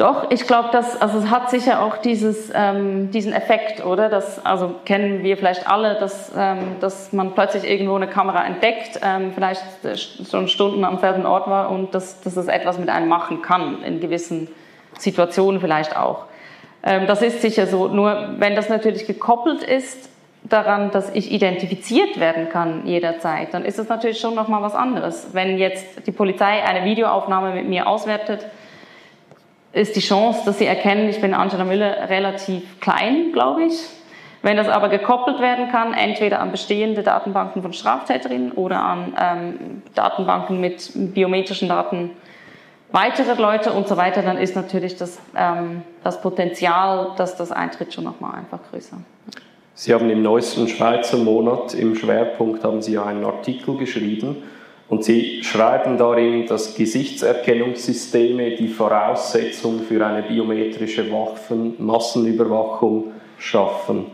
doch, 0.01 0.31
ich 0.31 0.47
glaube, 0.47 0.69
dass 0.71 0.99
also 0.99 1.19
es 1.19 1.29
hat 1.29 1.51
sicher 1.51 1.83
auch 1.83 1.97
dieses, 1.97 2.51
ähm, 2.55 3.11
diesen 3.11 3.33
Effekt, 3.33 3.85
oder? 3.85 4.09
Das, 4.09 4.43
also 4.43 4.73
kennen 4.83 5.21
wir 5.21 5.37
vielleicht 5.37 5.69
alle, 5.69 5.99
dass, 5.99 6.31
ähm, 6.35 6.77
dass 6.79 7.13
man 7.13 7.33
plötzlich 7.33 7.69
irgendwo 7.69 7.95
eine 7.95 8.07
Kamera 8.07 8.43
entdeckt, 8.43 8.99
ähm, 9.03 9.31
vielleicht 9.31 9.61
schon 10.27 10.47
Stunden 10.47 10.83
am 10.85 10.97
selben 10.97 11.27
Ort 11.27 11.47
war 11.47 11.69
und 11.69 11.93
dass, 11.93 12.19
dass 12.21 12.35
es 12.35 12.47
etwas 12.47 12.79
mit 12.79 12.89
einem 12.89 13.09
machen 13.09 13.43
kann, 13.43 13.83
in 13.83 13.99
gewissen 13.99 14.47
Situationen 14.97 15.61
vielleicht 15.61 15.95
auch. 15.95 16.25
Ähm, 16.83 17.05
das 17.05 17.21
ist 17.21 17.43
sicher 17.43 17.67
so. 17.67 17.87
Nur 17.87 18.35
wenn 18.39 18.55
das 18.55 18.69
natürlich 18.69 19.05
gekoppelt 19.05 19.61
ist 19.61 20.09
daran, 20.41 20.89
dass 20.89 21.13
ich 21.13 21.31
identifiziert 21.31 22.19
werden 22.19 22.49
kann 22.49 22.87
jederzeit, 22.87 23.53
dann 23.53 23.63
ist 23.63 23.77
es 23.77 23.87
natürlich 23.87 24.19
schon 24.19 24.33
nochmal 24.33 24.63
was 24.63 24.73
anderes. 24.73 25.27
Wenn 25.33 25.59
jetzt 25.59 26.07
die 26.07 26.11
Polizei 26.11 26.63
eine 26.63 26.85
Videoaufnahme 26.85 27.53
mit 27.53 27.69
mir 27.69 27.85
auswertet, 27.85 28.47
ist 29.73 29.95
die 29.95 30.01
Chance, 30.01 30.41
dass 30.45 30.59
Sie 30.59 30.65
erkennen, 30.65 31.09
ich 31.09 31.21
bin 31.21 31.33
Angela 31.33 31.63
Müller, 31.63 32.09
relativ 32.09 32.79
klein, 32.79 33.31
glaube 33.31 33.63
ich. 33.65 33.73
Wenn 34.43 34.57
das 34.57 34.67
aber 34.67 34.89
gekoppelt 34.89 35.39
werden 35.39 35.69
kann, 35.69 35.93
entweder 35.93 36.39
an 36.39 36.51
bestehende 36.51 37.03
Datenbanken 37.03 37.61
von 37.61 37.73
Straftäterinnen 37.73 38.53
oder 38.53 38.81
an 38.81 39.13
ähm, 39.19 39.81
Datenbanken 39.93 40.59
mit 40.59 40.91
biometrischen 40.95 41.69
Daten 41.69 42.11
weiterer 42.91 43.35
Leute 43.35 43.71
und 43.71 43.87
so 43.87 43.97
weiter, 43.97 44.23
dann 44.23 44.37
ist 44.37 44.55
natürlich 44.55 44.97
das, 44.97 45.19
ähm, 45.37 45.83
das 46.03 46.21
Potenzial, 46.21 47.11
dass 47.17 47.37
das 47.37 47.51
eintritt, 47.51 47.93
schon 47.93 48.03
nochmal 48.03 48.35
einfach 48.35 48.59
größer. 48.71 48.97
Sie 49.75 49.93
haben 49.93 50.09
im 50.09 50.21
neuesten 50.21 50.67
Schweizer 50.67 51.17
Monat 51.17 51.73
im 51.73 51.95
Schwerpunkt 51.95 52.63
haben 52.63 52.81
Sie 52.81 52.97
einen 52.97 53.23
Artikel 53.23 53.77
geschrieben, 53.77 54.43
und 54.91 55.05
sie 55.05 55.41
schreiben 55.41 55.97
darin, 55.97 56.45
dass 56.47 56.75
Gesichtserkennungssysteme 56.75 58.57
die 58.57 58.67
Voraussetzung 58.67 59.79
für 59.79 60.05
eine 60.05 60.21
biometrische 60.21 61.09
Waffen 61.09 61.75
Massenüberwachung 61.77 63.13
schaffen. 63.37 64.07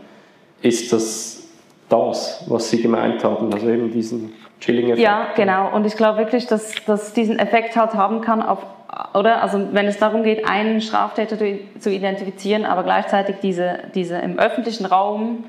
Ist 0.62 0.92
das 0.92 1.48
das, 1.88 2.44
was 2.48 2.70
Sie 2.70 2.80
gemeint 2.80 3.24
haben, 3.24 3.52
also 3.52 3.68
eben 3.68 3.90
diesen 3.90 4.34
Chilling-Effekt? 4.60 5.00
Ja, 5.00 5.32
genau. 5.34 5.74
Und 5.74 5.84
ich 5.84 5.96
glaube 5.96 6.18
wirklich, 6.18 6.46
dass 6.46 6.72
das 6.86 7.12
diesen 7.12 7.40
Effekt 7.40 7.74
halt 7.74 7.94
haben 7.94 8.20
kann 8.20 8.40
auf 8.40 8.64
oder? 9.14 9.42
Also 9.42 9.60
wenn 9.72 9.86
es 9.86 9.98
darum 9.98 10.22
geht, 10.22 10.48
einen 10.48 10.80
Straftäter 10.80 11.36
zu 11.36 11.90
identifizieren, 11.90 12.64
aber 12.64 12.84
gleichzeitig 12.84 13.36
diese, 13.42 13.80
diese 13.96 14.16
im 14.18 14.38
öffentlichen 14.38 14.86
Raum 14.86 15.44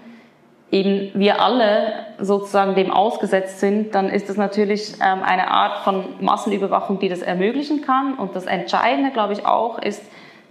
eben 0.71 1.12
wir 1.13 1.41
alle 1.41 2.05
sozusagen 2.19 2.75
dem 2.75 2.91
ausgesetzt 2.91 3.60
sind, 3.60 3.95
dann 3.95 4.10
ist 4.10 4.29
das 4.29 4.38
natürlich 4.38 4.93
ähm, 4.95 5.23
eine 5.23 5.49
Art 5.49 5.79
von 5.84 6.05
Massenüberwachung, 6.19 6.99
die 6.99 7.10
das 7.10 7.21
ermöglichen 7.21 7.82
kann. 7.82 8.15
Und 8.15 8.36
das 8.36 8.45
Entscheidende, 8.45 9.12
glaube 9.12 9.34
ich, 9.34 9.45
auch 9.45 9.79
ist, 9.79 10.01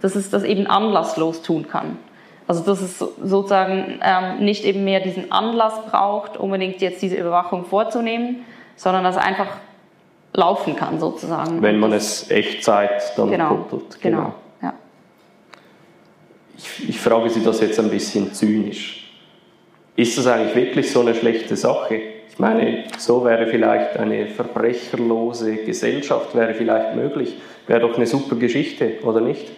dass 0.01 0.15
es 0.15 0.29
das 0.29 0.43
eben 0.43 0.67
anlasslos 0.67 1.41
tun 1.41 1.67
kann. 1.67 1.97
Also 2.47 2.63
dass 2.63 2.81
es 2.81 2.97
sozusagen 2.97 3.99
ähm, 4.03 4.43
nicht 4.43 4.65
eben 4.65 4.83
mehr 4.83 5.01
diesen 5.01 5.31
Anlass 5.31 5.85
braucht, 5.89 6.35
unbedingt 6.35 6.81
jetzt 6.81 7.01
diese 7.01 7.15
Überwachung 7.15 7.63
vorzunehmen, 7.65 8.43
sondern 8.75 9.03
dass 9.03 9.17
es 9.17 9.21
einfach 9.21 9.47
laufen 10.33 10.75
kann 10.75 10.99
sozusagen. 10.99 11.61
Wenn 11.61 11.79
man 11.79 11.93
es 11.93 12.29
Echtzeit 12.31 13.13
dann 13.17 13.29
genau, 13.29 13.49
koppelt. 13.49 14.01
Genau. 14.01 14.17
genau. 14.17 14.33
Ja. 14.61 14.73
Ich, 16.57 16.89
ich 16.89 16.99
frage 16.99 17.29
Sie 17.29 17.43
das 17.43 17.61
jetzt 17.61 17.79
ein 17.79 17.89
bisschen 17.89 18.33
zynisch. 18.33 18.98
Ist 19.99 20.17
das 20.17 20.27
eigentlich 20.27 20.55
wirklich 20.55 20.91
so 20.93 21.01
eine 21.01 21.13
schlechte 21.13 21.57
Sache? 21.57 21.95
Ich 22.29 22.39
meine, 22.39 22.85
so 22.97 23.25
wäre 23.25 23.47
vielleicht 23.47 23.97
eine 23.97 24.27
verbrecherlose 24.27 25.57
Gesellschaft 25.57 26.33
wäre 26.35 26.53
vielleicht 26.53 26.95
möglich. 26.95 27.37
Wäre 27.67 27.81
doch 27.81 27.97
eine 27.97 28.07
super 28.07 28.37
Geschichte, 28.37 28.93
oder 29.03 29.19
nicht? 29.19 29.51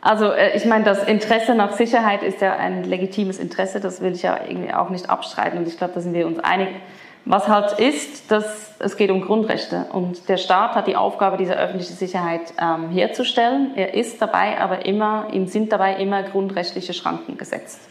Also 0.00 0.26
äh, 0.26 0.56
ich 0.56 0.64
meine, 0.64 0.84
das 0.84 1.02
Interesse 1.02 1.56
nach 1.56 1.72
Sicherheit 1.72 2.22
ist 2.22 2.40
ja 2.40 2.54
ein 2.54 2.84
legitimes 2.84 3.40
Interesse, 3.40 3.80
das 3.80 4.00
will 4.00 4.12
ich 4.12 4.22
ja 4.22 4.38
irgendwie 4.48 4.72
auch 4.72 4.90
nicht 4.90 5.10
abstreiten 5.10 5.58
und 5.58 5.66
ich 5.66 5.76
glaube, 5.76 5.94
da 5.94 6.00
sind 6.00 6.14
wir 6.14 6.28
uns 6.28 6.38
einig. 6.38 6.68
Was 7.24 7.48
halt 7.48 7.80
ist, 7.80 8.30
dass 8.30 8.76
es 8.78 8.96
geht 8.96 9.10
um 9.10 9.22
Grundrechte 9.22 9.86
und 9.92 10.28
der 10.28 10.36
Staat 10.36 10.76
hat 10.76 10.86
die 10.86 10.94
Aufgabe, 10.94 11.36
diese 11.36 11.58
öffentliche 11.58 11.94
Sicherheit 11.94 12.54
ähm, 12.62 12.90
herzustellen. 12.90 13.72
Er 13.74 13.94
ist 13.94 14.22
dabei 14.22 14.56
aber 14.60 14.86
immer, 14.86 15.26
ihm 15.32 15.48
sind 15.48 15.72
dabei 15.72 15.96
immer 15.96 16.22
grundrechtliche 16.22 16.94
Schranken 16.94 17.36
gesetzt. 17.36 17.88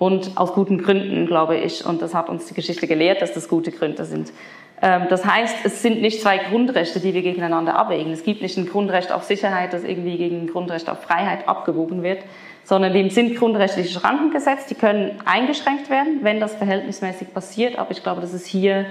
Und 0.00 0.38
aus 0.38 0.54
guten 0.54 0.78
Gründen, 0.78 1.26
glaube 1.26 1.58
ich. 1.58 1.84
Und 1.84 2.00
das 2.00 2.14
hat 2.14 2.30
uns 2.30 2.46
die 2.46 2.54
Geschichte 2.54 2.86
gelehrt, 2.86 3.20
dass 3.20 3.34
das 3.34 3.50
gute 3.50 3.70
Gründe 3.70 4.06
sind. 4.06 4.32
Ähm, 4.80 5.08
das 5.10 5.26
heißt, 5.26 5.56
es 5.64 5.82
sind 5.82 6.00
nicht 6.00 6.22
zwei 6.22 6.38
Grundrechte, 6.38 7.00
die 7.00 7.12
wir 7.12 7.20
gegeneinander 7.20 7.76
abwägen. 7.76 8.10
Es 8.10 8.24
gibt 8.24 8.40
nicht 8.40 8.56
ein 8.56 8.64
Grundrecht 8.64 9.12
auf 9.12 9.24
Sicherheit, 9.24 9.74
das 9.74 9.84
irgendwie 9.84 10.16
gegen 10.16 10.44
ein 10.44 10.46
Grundrecht 10.46 10.88
auf 10.88 11.02
Freiheit 11.02 11.46
abgewogen 11.46 12.02
wird, 12.02 12.20
sondern 12.64 12.94
dem 12.94 13.10
sind 13.10 13.36
grundrechtliche 13.36 13.90
Schranken 13.90 14.30
gesetzt. 14.30 14.70
Die 14.70 14.74
können 14.74 15.18
eingeschränkt 15.26 15.90
werden, 15.90 16.20
wenn 16.22 16.40
das 16.40 16.54
verhältnismäßig 16.54 17.34
passiert. 17.34 17.78
Aber 17.78 17.90
ich 17.90 18.02
glaube, 18.02 18.22
das 18.22 18.32
ist 18.32 18.46
hier 18.46 18.86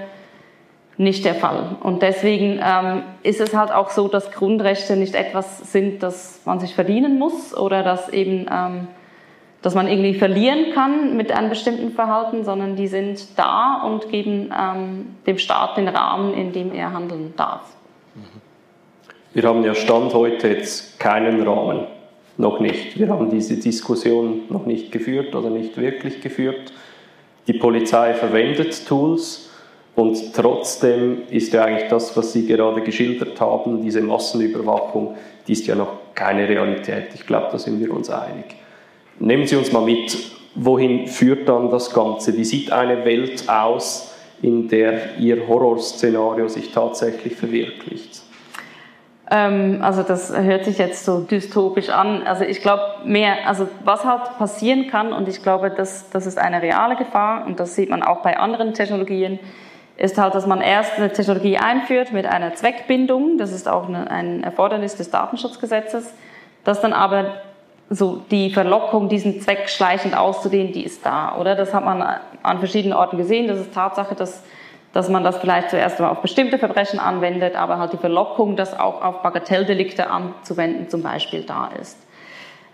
nicht 0.96 1.24
der 1.24 1.34
Fall. 1.34 1.76
Und 1.82 2.02
deswegen 2.02 2.60
ähm, 2.64 3.02
ist 3.24 3.40
es 3.40 3.52
halt 3.52 3.72
auch 3.72 3.90
so, 3.90 4.06
dass 4.06 4.30
Grundrechte 4.30 4.94
nicht 4.94 5.16
etwas 5.16 5.72
sind, 5.72 6.04
das 6.04 6.42
man 6.44 6.60
sich 6.60 6.72
verdienen 6.72 7.18
muss 7.18 7.52
oder 7.56 7.82
das 7.82 8.10
eben 8.10 8.46
ähm, 8.48 8.86
dass 9.62 9.74
man 9.74 9.88
irgendwie 9.88 10.14
verlieren 10.14 10.72
kann 10.72 11.16
mit 11.16 11.32
einem 11.32 11.50
bestimmten 11.50 11.92
Verhalten, 11.92 12.44
sondern 12.44 12.76
die 12.76 12.86
sind 12.86 13.38
da 13.38 13.82
und 13.84 14.08
geben 14.08 14.52
ähm, 14.58 15.16
dem 15.26 15.38
Staat 15.38 15.76
den 15.76 15.88
Rahmen, 15.88 16.34
in 16.34 16.52
dem 16.52 16.72
er 16.72 16.92
handeln 16.92 17.34
darf. 17.36 17.76
Wir 19.32 19.44
haben 19.44 19.62
ja 19.62 19.74
Stand 19.74 20.12
heute 20.12 20.48
jetzt 20.48 20.98
keinen 20.98 21.46
Rahmen, 21.46 21.86
noch 22.36 22.58
nicht. 22.58 22.98
Wir 22.98 23.08
haben 23.08 23.30
diese 23.30 23.56
Diskussion 23.58 24.42
noch 24.48 24.66
nicht 24.66 24.90
geführt 24.90 25.34
oder 25.34 25.50
nicht 25.50 25.76
wirklich 25.76 26.20
geführt. 26.20 26.72
Die 27.46 27.52
Polizei 27.52 28.14
verwendet 28.14 28.86
Tools. 28.88 29.50
Und 29.94 30.34
trotzdem 30.34 31.22
ist 31.30 31.52
ja 31.52 31.64
eigentlich 31.64 31.88
das, 31.88 32.16
was 32.16 32.32
Sie 32.32 32.46
gerade 32.46 32.80
geschildert 32.80 33.40
haben, 33.40 33.82
diese 33.82 34.00
Massenüberwachung, 34.00 35.16
die 35.46 35.52
ist 35.52 35.66
ja 35.66 35.74
noch 35.74 35.92
keine 36.14 36.48
Realität. 36.48 37.08
Ich 37.14 37.26
glaube, 37.26 37.48
da 37.52 37.58
sind 37.58 37.78
wir 37.80 37.92
uns 37.92 38.08
einig. 38.08 38.56
Nehmen 39.18 39.46
Sie 39.46 39.56
uns 39.56 39.72
mal 39.72 39.82
mit, 39.82 40.16
wohin 40.54 41.06
führt 41.06 41.48
dann 41.48 41.70
das 41.70 41.92
Ganze? 41.92 42.36
Wie 42.36 42.44
sieht 42.44 42.72
eine 42.72 43.04
Welt 43.04 43.48
aus, 43.48 44.14
in 44.42 44.68
der 44.68 45.18
Ihr 45.18 45.46
Horrorszenario 45.46 46.48
sich 46.48 46.72
tatsächlich 46.72 47.36
verwirklicht? 47.36 48.22
Ähm, 49.30 49.78
also 49.82 50.02
das 50.02 50.36
hört 50.36 50.64
sich 50.64 50.78
jetzt 50.78 51.04
so 51.04 51.20
dystopisch 51.20 51.88
an. 51.88 52.26
Also 52.26 52.44
ich 52.44 52.62
glaube 52.62 52.82
mehr, 53.04 53.46
also 53.46 53.68
was 53.84 54.04
halt 54.04 54.38
passieren 54.38 54.88
kann, 54.88 55.12
und 55.12 55.28
ich 55.28 55.42
glaube, 55.42 55.70
das, 55.70 56.10
das 56.10 56.26
ist 56.26 56.38
eine 56.38 56.62
reale 56.62 56.96
Gefahr, 56.96 57.46
und 57.46 57.60
das 57.60 57.76
sieht 57.76 57.90
man 57.90 58.02
auch 58.02 58.22
bei 58.22 58.38
anderen 58.38 58.74
Technologien, 58.74 59.38
ist 59.96 60.18
halt, 60.18 60.34
dass 60.34 60.46
man 60.46 60.62
erst 60.62 60.96
eine 60.96 61.12
Technologie 61.12 61.58
einführt 61.58 62.12
mit 62.12 62.26
einer 62.26 62.54
Zweckbindung, 62.54 63.36
das 63.38 63.52
ist 63.52 63.68
auch 63.68 63.88
ein 63.88 64.42
Erfordernis 64.42 64.96
des 64.96 65.10
Datenschutzgesetzes, 65.10 66.14
dass 66.64 66.80
dann 66.80 66.94
aber 66.94 67.34
so 67.92 68.22
die 68.30 68.50
Verlockung, 68.50 69.08
diesen 69.08 69.40
Zweck 69.40 69.68
schleichend 69.68 70.16
auszudehnen, 70.16 70.72
die 70.72 70.84
ist 70.84 71.04
da, 71.04 71.36
oder? 71.36 71.56
Das 71.56 71.74
hat 71.74 71.84
man 71.84 72.02
an 72.42 72.58
verschiedenen 72.60 72.96
Orten 72.96 73.16
gesehen. 73.18 73.48
Das 73.48 73.58
ist 73.58 73.74
Tatsache, 73.74 74.14
dass, 74.14 74.44
dass 74.92 75.08
man 75.08 75.24
das 75.24 75.38
vielleicht 75.38 75.70
zuerst 75.70 75.98
mal 75.98 76.08
auf 76.08 76.22
bestimmte 76.22 76.58
Verbrechen 76.58 77.00
anwendet, 77.00 77.56
aber 77.56 77.78
halt 77.78 77.92
die 77.92 77.96
Verlockung, 77.96 78.54
das 78.54 78.78
auch 78.78 79.02
auf 79.02 79.22
Bagatelldelikte 79.22 80.08
anzuwenden, 80.08 80.88
zum 80.88 81.02
Beispiel 81.02 81.42
da 81.42 81.70
ist. 81.80 81.98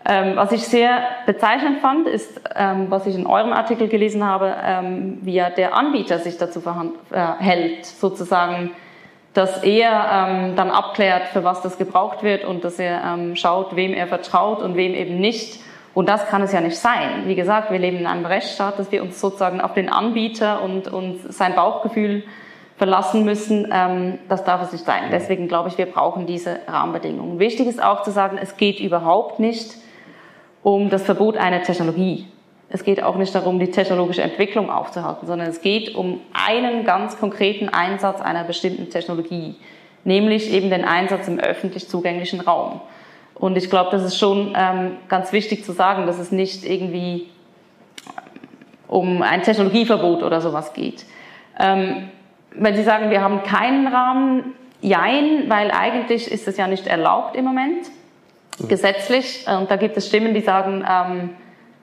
Ähm, 0.09 0.37
was 0.37 0.53
ich 0.53 0.63
sehr 0.69 1.03
bezeichnend 1.25 1.81
fand, 1.81 2.07
ist, 2.07 2.41
ähm, 2.55 2.87
was 2.91 3.07
ich 3.07 3.17
in 3.17 3.27
eurem 3.27 3.53
Artikel 3.53 3.89
gelesen 3.89 4.25
habe, 4.25 4.55
ähm, 4.63 5.19
wie 5.23 5.35
ja 5.35 5.49
der 5.51 5.75
Anbieter 5.75 6.19
sich 6.19 6.37
dazu 6.37 6.61
verhält, 6.61 7.81
äh, 7.81 7.83
sozusagen 7.83 8.71
dass 9.37 9.63
er 9.63 10.07
ähm, 10.13 10.57
dann 10.57 10.71
abklärt, 10.71 11.29
für 11.29 11.45
was 11.45 11.61
das 11.61 11.77
gebraucht 11.77 12.23
wird 12.23 12.45
und 12.45 12.65
dass 12.65 12.79
er 12.79 13.03
ähm, 13.05 13.37
schaut, 13.37 13.77
wem 13.77 13.93
er 13.93 14.07
vertraut 14.07 14.63
und 14.63 14.77
wem 14.77 14.95
eben 14.95 15.21
nicht. 15.21 15.61
Und 15.93 16.09
das 16.09 16.27
kann 16.27 16.41
es 16.41 16.53
ja 16.53 16.61
nicht 16.63 16.79
sein. 16.79 17.25
Wie 17.27 17.35
gesagt, 17.35 17.71
wir 17.71 17.79
leben 17.79 17.99
in 17.99 18.07
einem 18.07 18.25
Rechtsstaat, 18.25 18.79
dass 18.79 18.91
wir 18.93 19.03
uns 19.03 19.21
sozusagen 19.21 19.61
auf 19.61 19.75
den 19.75 19.91
Anbieter 19.91 20.63
und, 20.63 20.89
und 20.89 21.21
sein 21.33 21.55
Bauchgefühl 21.55 22.23
verlassen 22.79 23.25
müssen. 23.27 23.69
Ähm, 23.71 24.19
das 24.31 24.43
darf 24.45 24.63
es 24.63 24.73
nicht 24.73 24.87
sein. 24.87 25.05
Deswegen 25.11 25.49
glaube 25.49 25.69
ich, 25.69 25.77
wir 25.77 25.87
brauchen 25.87 26.27
diese 26.27 26.61
Rahmenbedingungen. 26.67 27.39
Wichtig 27.39 27.67
ist 27.67 27.83
auch 27.83 28.05
zu 28.05 28.13
sagen, 28.13 28.39
es 28.41 28.57
geht 28.57 28.81
überhaupt 28.81 29.39
nicht 29.39 29.75
um 30.63 30.89
das 30.89 31.03
Verbot 31.03 31.37
einer 31.37 31.63
Technologie. 31.63 32.27
Es 32.69 32.83
geht 32.83 33.03
auch 33.03 33.17
nicht 33.17 33.35
darum, 33.35 33.61
die 33.61 33.71
technologische 33.71 34.23
Entwicklung 34.23 34.71
aufzuhalten, 34.71 35.27
sondern 35.27 35.49
es 35.49 35.61
geht 35.61 35.95
um 35.95 36.21
einen 36.33 36.85
ganz 36.85 37.19
konkreten 37.19 37.69
Einsatz 37.69 38.21
einer 38.21 38.45
bestimmten 38.45 38.91
Technologie, 38.91 39.55
nämlich 40.05 40.53
eben 40.53 40.71
den 40.71 40.85
Einsatz 40.85 41.29
im 41.29 41.39
öffentlich 41.39 41.89
zugänglichen 41.89 42.41
Raum. 42.41 42.81
Und 43.35 43.57
ich 43.57 43.71
glaube, 43.71 43.91
das 43.91 44.03
ist 44.03 44.19
schon 44.19 44.55
ähm, 44.57 44.97
ganz 45.09 45.33
wichtig 45.33 45.65
zu 45.65 45.73
sagen, 45.73 46.07
dass 46.07 46.19
es 46.19 46.33
nicht 46.33 46.65
irgendwie 46.65 47.29
um 48.89 49.23
ein 49.23 49.43
Technologieverbot 49.43 50.23
oder 50.23 50.41
sowas 50.41 50.73
geht. 50.73 51.05
Ähm, 51.59 52.09
wenn 52.51 52.75
Sie 52.75 52.83
sagen, 52.83 53.11
wir 53.11 53.21
haben 53.21 53.43
keinen 53.43 53.87
Rahmen, 53.87 54.55
jein, 54.81 55.45
weil 55.49 55.71
eigentlich 55.71 56.31
ist 56.31 56.49
es 56.49 56.57
ja 56.57 56.67
nicht 56.67 56.87
erlaubt 56.87 57.37
im 57.37 57.45
Moment, 57.45 57.87
gesetzlich. 58.69 59.45
Und 59.47 59.71
da 59.71 59.77
gibt 59.77 59.97
es 59.97 60.09
Stimmen, 60.09 60.33
die 60.33 60.41
sagen, 60.41 60.85
ähm, 60.89 61.31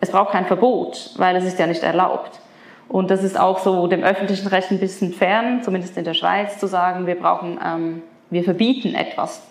es 0.03 0.11
braucht 0.11 0.31
kein 0.31 0.45
Verbot, 0.45 1.11
weil 1.15 1.37
es 1.37 1.45
ist 1.45 1.57
ja 1.57 1.65
nicht 1.65 1.81
erlaubt. 1.81 2.41
Und 2.89 3.09
das 3.09 3.23
ist 3.23 3.39
auch 3.39 3.59
so 3.59 3.87
dem 3.87 4.03
öffentlichen 4.03 4.47
Recht 4.47 4.69
ein 4.69 4.79
bisschen 4.79 5.13
fern, 5.13 5.63
zumindest 5.63 5.97
in 5.97 6.03
der 6.03 6.13
Schweiz, 6.13 6.59
zu 6.59 6.67
sagen, 6.67 7.07
wir 7.07 7.15
brauchen, 7.15 7.57
ähm, 7.65 8.01
wir 8.29 8.43
verbieten 8.43 8.95
etwas, 8.95 9.41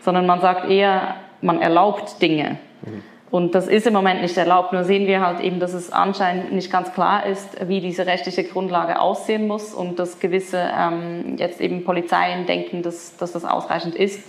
sondern 0.00 0.24
man 0.24 0.40
sagt 0.40 0.70
eher, 0.70 1.16
man 1.42 1.60
erlaubt 1.60 2.22
Dinge. 2.22 2.58
Mhm. 2.82 3.02
Und 3.32 3.56
das 3.56 3.66
ist 3.66 3.88
im 3.88 3.92
Moment 3.94 4.22
nicht 4.22 4.36
erlaubt. 4.36 4.72
Nur 4.72 4.84
sehen 4.84 5.08
wir 5.08 5.20
halt 5.20 5.40
eben, 5.40 5.58
dass 5.58 5.74
es 5.74 5.90
anscheinend 5.90 6.52
nicht 6.52 6.70
ganz 6.70 6.92
klar 6.94 7.26
ist, 7.26 7.68
wie 7.68 7.80
diese 7.80 8.06
rechtliche 8.06 8.44
Grundlage 8.44 9.00
aussehen 9.00 9.48
muss 9.48 9.74
und 9.74 9.98
dass 9.98 10.20
gewisse 10.20 10.70
ähm, 10.78 11.34
jetzt 11.36 11.60
eben 11.60 11.82
Polizeien 11.82 12.46
denken, 12.46 12.82
dass, 12.82 13.16
dass 13.16 13.32
das 13.32 13.44
ausreichend 13.44 13.96
ist. 13.96 14.22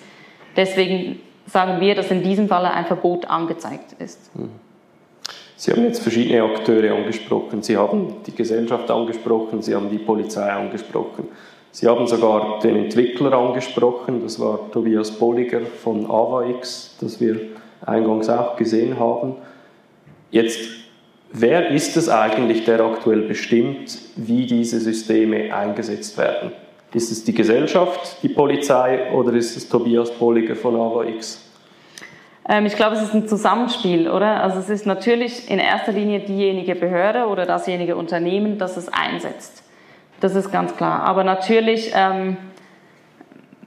Deswegen 0.56 1.20
sagen 1.46 1.80
wir, 1.80 1.94
dass 1.94 2.10
in 2.10 2.24
diesem 2.24 2.48
Falle 2.48 2.72
ein 2.72 2.88
Verbot 2.88 3.30
angezeigt 3.30 3.94
ist. 4.00 4.36
Mhm. 4.36 4.50
Sie 5.58 5.72
haben 5.72 5.86
jetzt 5.86 6.04
verschiedene 6.04 6.44
Akteure 6.44 6.96
angesprochen. 6.96 7.64
Sie 7.64 7.76
haben 7.76 8.18
die 8.28 8.36
Gesellschaft 8.36 8.92
angesprochen, 8.92 9.64
Sie 9.64 9.74
haben 9.74 9.90
die 9.90 9.98
Polizei 9.98 10.52
angesprochen. 10.52 11.30
Sie 11.72 11.88
haben 11.88 12.08
sogar 12.08 12.60
den 12.60 12.76
Entwickler 12.76 13.34
angesprochen, 13.34 14.22
das 14.24 14.40
war 14.40 14.72
Tobias 14.72 15.12
Bolliger 15.12 15.62
von 15.62 16.06
AvaX, 16.06 16.96
das 17.02 17.20
wir 17.20 17.40
eingangs 17.86 18.30
auch 18.30 18.56
gesehen 18.56 19.00
haben. 19.00 19.36
Jetzt, 20.32 20.60
wer 21.32 21.72
ist 21.72 21.98
es 21.98 22.08
eigentlich, 22.08 22.66
der 22.66 22.80
aktuell 22.80 23.22
bestimmt, 23.22 23.98
wie 24.16 24.46
diese 24.46 24.80
Systeme 24.80 25.54
eingesetzt 25.54 26.18
werden? 26.18 26.52
Ist 26.94 27.12
es 27.12 27.24
die 27.24 27.34
Gesellschaft, 27.34 28.18
die 28.24 28.30
Polizei 28.30 29.12
oder 29.12 29.34
ist 29.34 29.58
es 29.58 29.68
Tobias 29.68 30.12
Bolliger 30.12 30.56
von 30.56 30.76
AvaX? 30.76 31.47
Ähm, 32.48 32.66
ich 32.66 32.76
glaube, 32.76 32.96
es 32.96 33.02
ist 33.02 33.14
ein 33.14 33.28
Zusammenspiel, 33.28 34.10
oder? 34.10 34.42
Also 34.42 34.60
es 34.60 34.70
ist 34.70 34.86
natürlich 34.86 35.50
in 35.50 35.60
erster 35.60 35.92
Linie 35.92 36.22
diejenige 36.22 36.76
Behörde 36.76 37.28
oder 37.28 37.46
dasjenige 37.46 37.96
Unternehmen, 37.96 38.58
das 38.58 38.78
es 38.78 38.92
einsetzt. 38.92 39.64
Das 40.20 40.36
ist 40.36 40.52
ganz 40.52 40.76
klar. 40.76 41.04
Aber 41.04 41.24
natürlich 41.24 41.92
ähm, 41.94 42.38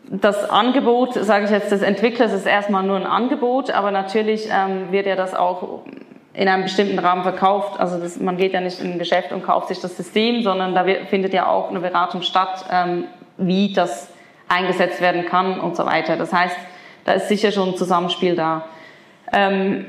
das 0.09 0.49
Angebot, 0.49 1.15
sage 1.15 1.45
ich 1.45 1.51
jetzt 1.51 1.71
des 1.71 1.83
Entwicklers, 1.83 2.33
ist 2.33 2.47
erstmal 2.47 2.83
nur 2.83 2.97
ein 2.97 3.07
Angebot, 3.07 3.71
aber 3.71 3.91
natürlich 3.91 4.49
ähm, 4.51 4.91
wird 4.91 5.07
ja 5.07 5.15
das 5.15 5.35
auch 5.35 5.83
in 6.33 6.49
einem 6.49 6.63
bestimmten 6.63 6.99
Rahmen 6.99 7.23
verkauft. 7.23 7.79
Also 7.79 7.99
das, 7.99 8.19
man 8.19 8.37
geht 8.37 8.53
ja 8.53 8.61
nicht 8.61 8.81
in 8.81 8.93
ein 8.93 8.99
Geschäft 8.99 9.33
und 9.33 9.45
kauft 9.45 9.69
sich 9.69 9.81
das 9.81 9.97
System, 9.97 10.43
sondern 10.43 10.75
da 10.75 10.85
findet 11.09 11.35
ja 11.35 11.47
auch 11.49 11.71
eine 11.71 11.81
Beratung 11.81 12.23
statt, 12.23 12.65
wie 13.37 13.73
das 13.73 14.09
eingesetzt 14.49 15.01
werden 15.01 15.27
kann 15.27 15.59
und 15.59 15.77
so 15.77 15.85
weiter. 15.87 16.17
Das 16.17 16.33
heißt, 16.33 16.57
da 17.05 17.13
ist 17.13 17.29
sicher 17.29 17.53
schon 17.53 17.71
ein 17.71 17.77
Zusammenspiel 17.77 18.37
da. 18.37 18.67
Ähm, 19.33 19.87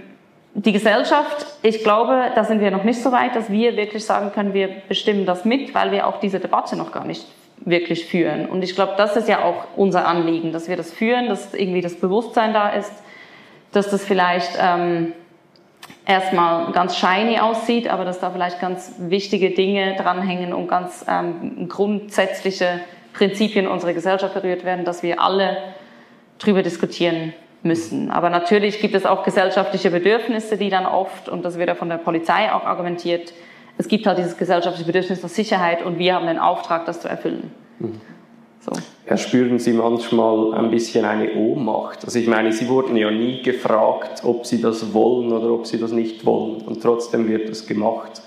die 0.54 0.74
Gesellschaft, 0.74 1.46
ich 1.62 1.84
glaube, 1.84 2.32
da 2.36 2.44
sind 2.44 2.60
wir 2.60 2.72
noch 2.72 2.84
nicht 2.84 3.02
so 3.02 3.12
weit, 3.12 3.36
dass 3.36 3.50
wir 3.50 3.78
wirklich 3.78 4.06
sagen 4.06 4.32
können, 4.34 4.54
wir 4.54 4.68
bestimmen 4.88 5.26
das 5.26 5.46
mit, 5.46 5.74
weil 5.74 5.92
wir 5.92 6.08
auch 6.08 6.20
diese 6.20 6.40
Debatte 6.40 6.76
noch 6.76 6.92
gar 6.92 7.06
nicht 7.06 7.26
wirklich 7.64 8.06
führen. 8.06 8.48
Und 8.48 8.64
ich 8.64 8.76
glaube, 8.76 8.94
das 8.98 9.16
ist 9.16 9.30
ja 9.30 9.44
auch 9.44 9.68
unser 9.76 10.06
Anliegen, 10.08 10.52
dass 10.52 10.68
wir 10.68 10.76
das 10.76 10.92
führen, 10.92 11.30
dass 11.30 11.54
irgendwie 11.54 11.82
das 11.82 11.96
Bewusstsein 11.96 12.54
da 12.54 12.70
ist, 12.70 12.92
dass 13.72 13.90
das 13.90 14.04
vielleicht 14.04 14.58
ähm, 14.60 15.14
erstmal 16.06 16.72
ganz 16.74 16.98
shiny 16.98 17.40
aussieht, 17.40 17.88
aber 17.88 18.04
dass 18.04 18.20
da 18.20 18.32
vielleicht 18.32 18.60
ganz 18.60 18.96
wichtige 18.98 19.52
Dinge 19.52 19.96
dranhängen 19.96 20.54
und 20.54 20.68
ganz 20.68 21.06
ähm, 21.08 21.70
grundsätzliche 21.70 22.82
Prinzipien 23.14 23.68
unserer 23.68 23.94
Gesellschaft 23.94 24.34
berührt 24.34 24.66
werden, 24.66 24.84
dass 24.84 25.04
wir 25.04 25.22
alle 25.22 25.58
drüber 26.44 26.64
diskutieren 26.64 27.34
müssen. 27.64 28.10
Aber 28.10 28.30
natürlich 28.30 28.80
gibt 28.80 28.96
es 28.96 29.06
auch 29.06 29.24
gesellschaftliche 29.24 29.92
Bedürfnisse, 29.92 30.58
die 30.58 30.70
dann 30.70 30.86
oft, 30.86 31.30
und 31.30 31.46
das 31.46 31.58
wird 31.58 31.70
ja 31.70 31.76
von 31.76 31.90
der 31.90 31.98
Polizei 31.98 32.52
auch 32.52 32.64
argumentiert, 32.64 33.34
es 33.78 33.88
gibt 33.88 34.06
halt 34.06 34.18
dieses 34.18 34.38
gesellschaftliche 34.38 34.86
Bedürfnis 34.86 35.24
nach 35.24 35.30
Sicherheit 35.30 35.84
und 35.84 35.98
wir 35.98 36.16
haben 36.16 36.28
den 36.28 36.40
Auftrag, 36.40 36.86
das 36.86 37.02
zu 37.02 37.08
erfüllen. 37.08 37.52
Mhm. 37.80 38.02
So. 38.60 38.72
Ja, 39.10 39.18
spüren 39.18 39.58
Sie 39.58 39.74
manchmal 39.74 40.54
ein 40.54 40.70
bisschen 40.70 41.04
eine 41.04 41.34
Ohnmacht? 41.34 42.06
Also 42.06 42.20
ich 42.20 42.28
meine, 42.28 42.52
Sie 42.52 42.70
wurden 42.70 42.96
ja 42.96 43.10
nie 43.10 43.42
gefragt, 43.42 44.22
ob 44.24 44.46
Sie 44.46 44.62
das 44.62 44.94
wollen 44.94 45.32
oder 45.32 45.52
ob 45.52 45.66
Sie 45.66 45.80
das 45.80 45.92
nicht 45.92 46.26
wollen. 46.26 46.62
Und 46.62 46.84
trotzdem 46.84 47.28
wird 47.28 47.50
es 47.50 47.66
gemacht. 47.66 48.22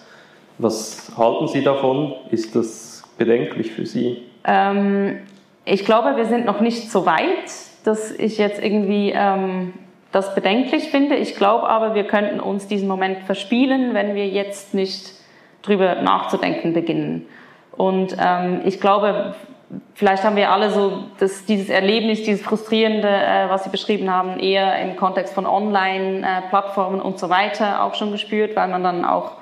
Was 0.59 1.13
halten 1.17 1.47
Sie 1.47 1.63
davon? 1.63 2.15
Ist 2.31 2.57
das 2.57 3.05
bedenklich 3.17 3.71
für 3.71 3.87
Sie? 3.87 4.23
Ähm, 4.45 5.21
ich 5.65 5.85
glaube, 5.85 6.17
wir 6.17 6.27
sind 6.27 6.47
noch 6.47 6.61
nicht 6.61 6.91
so 6.91 7.07
weit 7.07 7.51
dass 7.85 8.11
ich 8.11 8.39
jetzt 8.39 8.61
irgendwie 8.63 9.13
ähm, 9.15 9.75
das 10.11 10.35
bedenklich 10.35 10.91
finde. 10.91 11.17
Ich 11.17 11.37
glaube 11.37 11.69
aber, 11.69 11.95
wir 11.95 12.05
könnten 12.05 12.41
uns 12.41 12.67
diesen 12.67 12.89
Moment 12.89 13.25
verspielen, 13.25 13.95
wenn 13.95 14.15
wir 14.15 14.27
jetzt 14.27 14.75
nicht 14.75 15.13
drüber 15.63 15.97
nachzudenken 16.03 16.73
beginnen. 16.73 17.27
Und 17.73 18.17
ähm, 18.19 18.63
ich 18.65 18.81
glaube, 18.81 19.35
vielleicht 19.95 20.25
haben 20.25 20.37
wir 20.37 20.51
alle 20.51 20.71
so 20.71 21.05
das, 21.19 21.45
dieses 21.45 21.69
Erlebnis, 21.69 22.23
dieses 22.23 22.43
Frustrierende, 22.43 23.09
äh, 23.09 23.49
was 23.49 23.65
Sie 23.65 23.71
beschrieben 23.71 24.11
haben, 24.11 24.39
eher 24.39 24.79
im 24.81 24.97
Kontext 24.97 25.35
von 25.35 25.47
Online-Plattformen 25.47 27.01
und 27.01 27.19
so 27.19 27.29
weiter 27.29 27.83
auch 27.83 27.95
schon 27.95 28.13
gespürt, 28.13 28.57
weil 28.57 28.69
man 28.69 28.83
dann 28.83 29.05
auch 29.05 29.33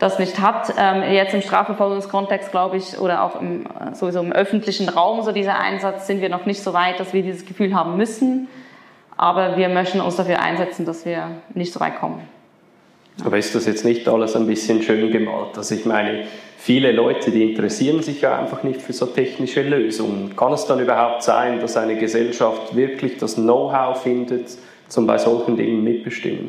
das 0.00 0.18
nicht 0.18 0.40
hat. 0.40 0.74
Ähm, 0.76 1.12
jetzt 1.12 1.34
im 1.34 1.42
Strafverfolgungskontext, 1.42 2.50
glaube 2.50 2.78
ich, 2.78 2.98
oder 2.98 3.22
auch 3.22 3.40
im, 3.40 3.66
äh, 3.66 3.94
sowieso 3.94 4.20
im 4.20 4.32
öffentlichen 4.32 4.88
Raum, 4.88 5.22
so 5.22 5.30
dieser 5.30 5.58
Einsatz, 5.60 6.08
sind 6.08 6.20
wir 6.20 6.30
noch 6.30 6.46
nicht 6.46 6.62
so 6.62 6.72
weit, 6.72 6.98
dass 6.98 7.12
wir 7.12 7.22
dieses 7.22 7.46
Gefühl 7.46 7.74
haben 7.74 7.96
müssen. 7.96 8.48
Aber 9.16 9.56
wir 9.56 9.68
möchten 9.68 10.00
uns 10.00 10.16
dafür 10.16 10.40
einsetzen, 10.40 10.86
dass 10.86 11.04
wir 11.04 11.30
nicht 11.54 11.72
so 11.72 11.78
weit 11.78 12.00
kommen. 12.00 12.22
Aber 13.22 13.36
ist 13.36 13.54
das 13.54 13.66
jetzt 13.66 13.84
nicht 13.84 14.08
alles 14.08 14.34
ein 14.34 14.46
bisschen 14.46 14.82
schön 14.82 15.12
gemalt? 15.12 15.58
Also 15.58 15.74
ich 15.74 15.84
meine, 15.84 16.24
viele 16.56 16.90
Leute, 16.92 17.30
die 17.30 17.50
interessieren 17.50 18.02
sich 18.02 18.22
ja 18.22 18.38
einfach 18.38 18.62
nicht 18.62 18.80
für 18.80 18.94
so 18.94 19.04
technische 19.04 19.60
Lösungen. 19.60 20.34
Kann 20.36 20.54
es 20.54 20.64
dann 20.64 20.80
überhaupt 20.80 21.22
sein, 21.22 21.60
dass 21.60 21.76
eine 21.76 21.96
Gesellschaft 21.98 22.74
wirklich 22.74 23.18
das 23.18 23.34
Know-how 23.34 24.00
findet, 24.02 24.48
zum 24.88 25.06
bei 25.06 25.18
solchen 25.18 25.58
Dingen 25.58 25.84
mitbestimmen? 25.84 26.48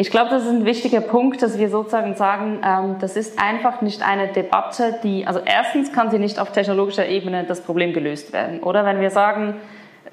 Ich 0.00 0.12
glaube, 0.12 0.30
das 0.30 0.44
ist 0.44 0.50
ein 0.50 0.64
wichtiger 0.64 1.00
Punkt, 1.00 1.42
dass 1.42 1.58
wir 1.58 1.68
sozusagen 1.70 2.14
sagen, 2.14 2.60
ähm, 2.64 2.96
das 3.00 3.16
ist 3.16 3.36
einfach 3.36 3.80
nicht 3.80 4.00
eine 4.00 4.28
Debatte, 4.28 5.00
die, 5.02 5.26
also 5.26 5.40
erstens 5.44 5.92
kann 5.92 6.08
sie 6.12 6.20
nicht 6.20 6.38
auf 6.38 6.52
technologischer 6.52 7.08
Ebene 7.08 7.42
das 7.42 7.62
Problem 7.62 7.92
gelöst 7.92 8.32
werden. 8.32 8.60
Oder 8.60 8.84
wenn 8.84 9.00
wir 9.00 9.10
sagen, 9.10 9.56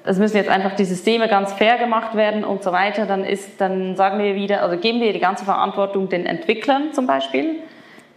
es 0.04 0.18
müssen 0.18 0.38
jetzt 0.38 0.50
einfach 0.50 0.74
die 0.74 0.84
Systeme 0.84 1.28
ganz 1.28 1.52
fair 1.52 1.78
gemacht 1.78 2.16
werden 2.16 2.42
und 2.42 2.64
so 2.64 2.72
weiter, 2.72 3.06
dann 3.06 3.22
ist, 3.22 3.60
dann 3.60 3.94
sagen 3.94 4.18
wir 4.18 4.34
wieder, 4.34 4.62
also 4.62 4.76
geben 4.76 5.00
wir 5.00 5.12
die 5.12 5.20
ganze 5.20 5.44
Verantwortung 5.44 6.08
den 6.08 6.26
Entwicklern 6.26 6.92
zum 6.92 7.06
Beispiel, 7.06 7.60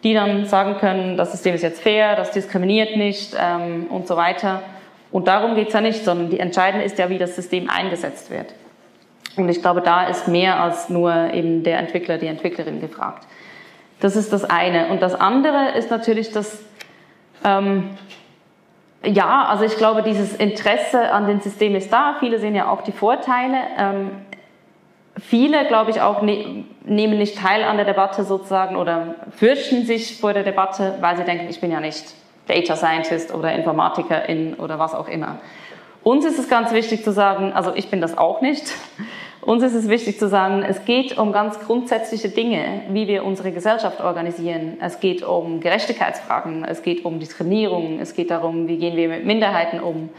die 0.03 0.15
dann 0.15 0.47
sagen 0.47 0.77
können, 0.79 1.17
das 1.17 1.33
System 1.33 1.53
ist 1.53 1.61
jetzt 1.61 1.83
fair, 1.83 2.15
das 2.15 2.31
diskriminiert 2.31 2.97
nicht 2.97 3.37
ähm, 3.39 3.85
und 3.91 4.07
so 4.07 4.17
weiter. 4.17 4.63
Und 5.11 5.27
darum 5.27 5.53
geht's 5.53 5.73
ja 5.73 5.81
nicht, 5.81 6.03
sondern 6.03 6.31
die 6.31 6.39
entscheidende 6.39 6.83
ist 6.83 6.97
ja, 6.97 7.11
wie 7.11 7.19
das 7.19 7.35
System 7.35 7.69
eingesetzt 7.69 8.31
wird. 8.31 8.55
Und 9.37 9.49
ich 9.49 9.61
glaube, 9.61 9.81
da 9.81 10.07
ist 10.07 10.27
mehr 10.27 10.61
als 10.61 10.89
nur 10.89 11.33
eben 11.33 11.63
der 11.63 11.79
Entwickler, 11.79 12.17
die 12.17 12.27
Entwicklerin 12.27 12.81
gefragt. 12.81 13.25
Das 13.99 14.15
ist 14.15 14.31
das 14.33 14.43
eine. 14.43 14.87
Und 14.89 15.01
das 15.01 15.15
andere 15.15 15.71
ist 15.77 15.91
natürlich 15.91 16.31
das, 16.31 16.63
ähm, 17.43 17.89
ja, 19.03 19.45
also 19.45 19.63
ich 19.63 19.77
glaube, 19.77 20.03
dieses 20.03 20.35
Interesse 20.35 21.11
an 21.11 21.27
dem 21.27 21.39
System 21.39 21.75
ist 21.75 21.91
da. 21.91 22.15
Viele 22.19 22.39
sehen 22.39 22.55
ja 22.55 22.69
auch 22.69 22.81
die 22.81 22.91
Vorteile. 22.91 23.57
Ähm, 23.77 24.11
viele, 25.19 25.65
glaube 25.67 25.91
ich, 25.91 26.01
auch 26.01 26.21
ne 26.21 26.65
nehmen 26.85 27.17
nicht 27.17 27.37
teil 27.37 27.63
an 27.63 27.77
der 27.77 27.85
Debatte 27.85 28.23
sozusagen 28.23 28.75
oder 28.75 29.15
fürchten 29.37 29.85
sich 29.85 30.19
vor 30.19 30.33
der 30.33 30.43
Debatte, 30.43 30.95
weil 31.01 31.17
sie 31.17 31.23
denken, 31.23 31.47
ich 31.49 31.61
bin 31.61 31.71
ja 31.71 31.79
nicht 31.79 32.15
Data 32.47 32.75
Scientist 32.75 33.33
oder 33.33 33.53
Informatikerin 33.53 34.55
oder 34.55 34.79
was 34.79 34.95
auch 34.95 35.07
immer. 35.07 35.37
Uns 36.03 36.25
ist 36.25 36.39
es 36.39 36.47
ganz 36.47 36.71
wichtig 36.71 37.03
zu 37.03 37.11
sagen, 37.11 37.51
also 37.53 37.73
ich 37.75 37.89
bin 37.89 38.01
das 38.01 38.17
auch 38.17 38.41
nicht. 38.41 38.73
Uns 39.41 39.63
ist 39.63 39.73
es 39.73 39.89
wichtig 39.89 40.19
zu 40.19 40.27
sagen, 40.27 40.63
es 40.63 40.85
geht 40.85 41.17
um 41.17 41.31
ganz 41.31 41.59
grundsätzliche 41.59 42.29
Dinge, 42.29 42.83
wie 42.89 43.07
wir 43.07 43.23
unsere 43.23 43.51
Gesellschaft 43.51 44.01
organisieren. 44.01 44.77
Es 44.81 44.99
geht 44.99 45.23
um 45.23 45.59
Gerechtigkeitsfragen, 45.59 46.65
es 46.65 46.83
geht 46.83 47.05
um 47.05 47.19
Diskriminierung, 47.19 47.99
es 47.99 48.13
geht 48.13 48.31
darum, 48.31 48.67
wie 48.67 48.77
gehen 48.77 48.95
wir 48.95 49.09
mit 49.09 49.25
Minderheiten 49.25 49.79
um, 49.79 50.09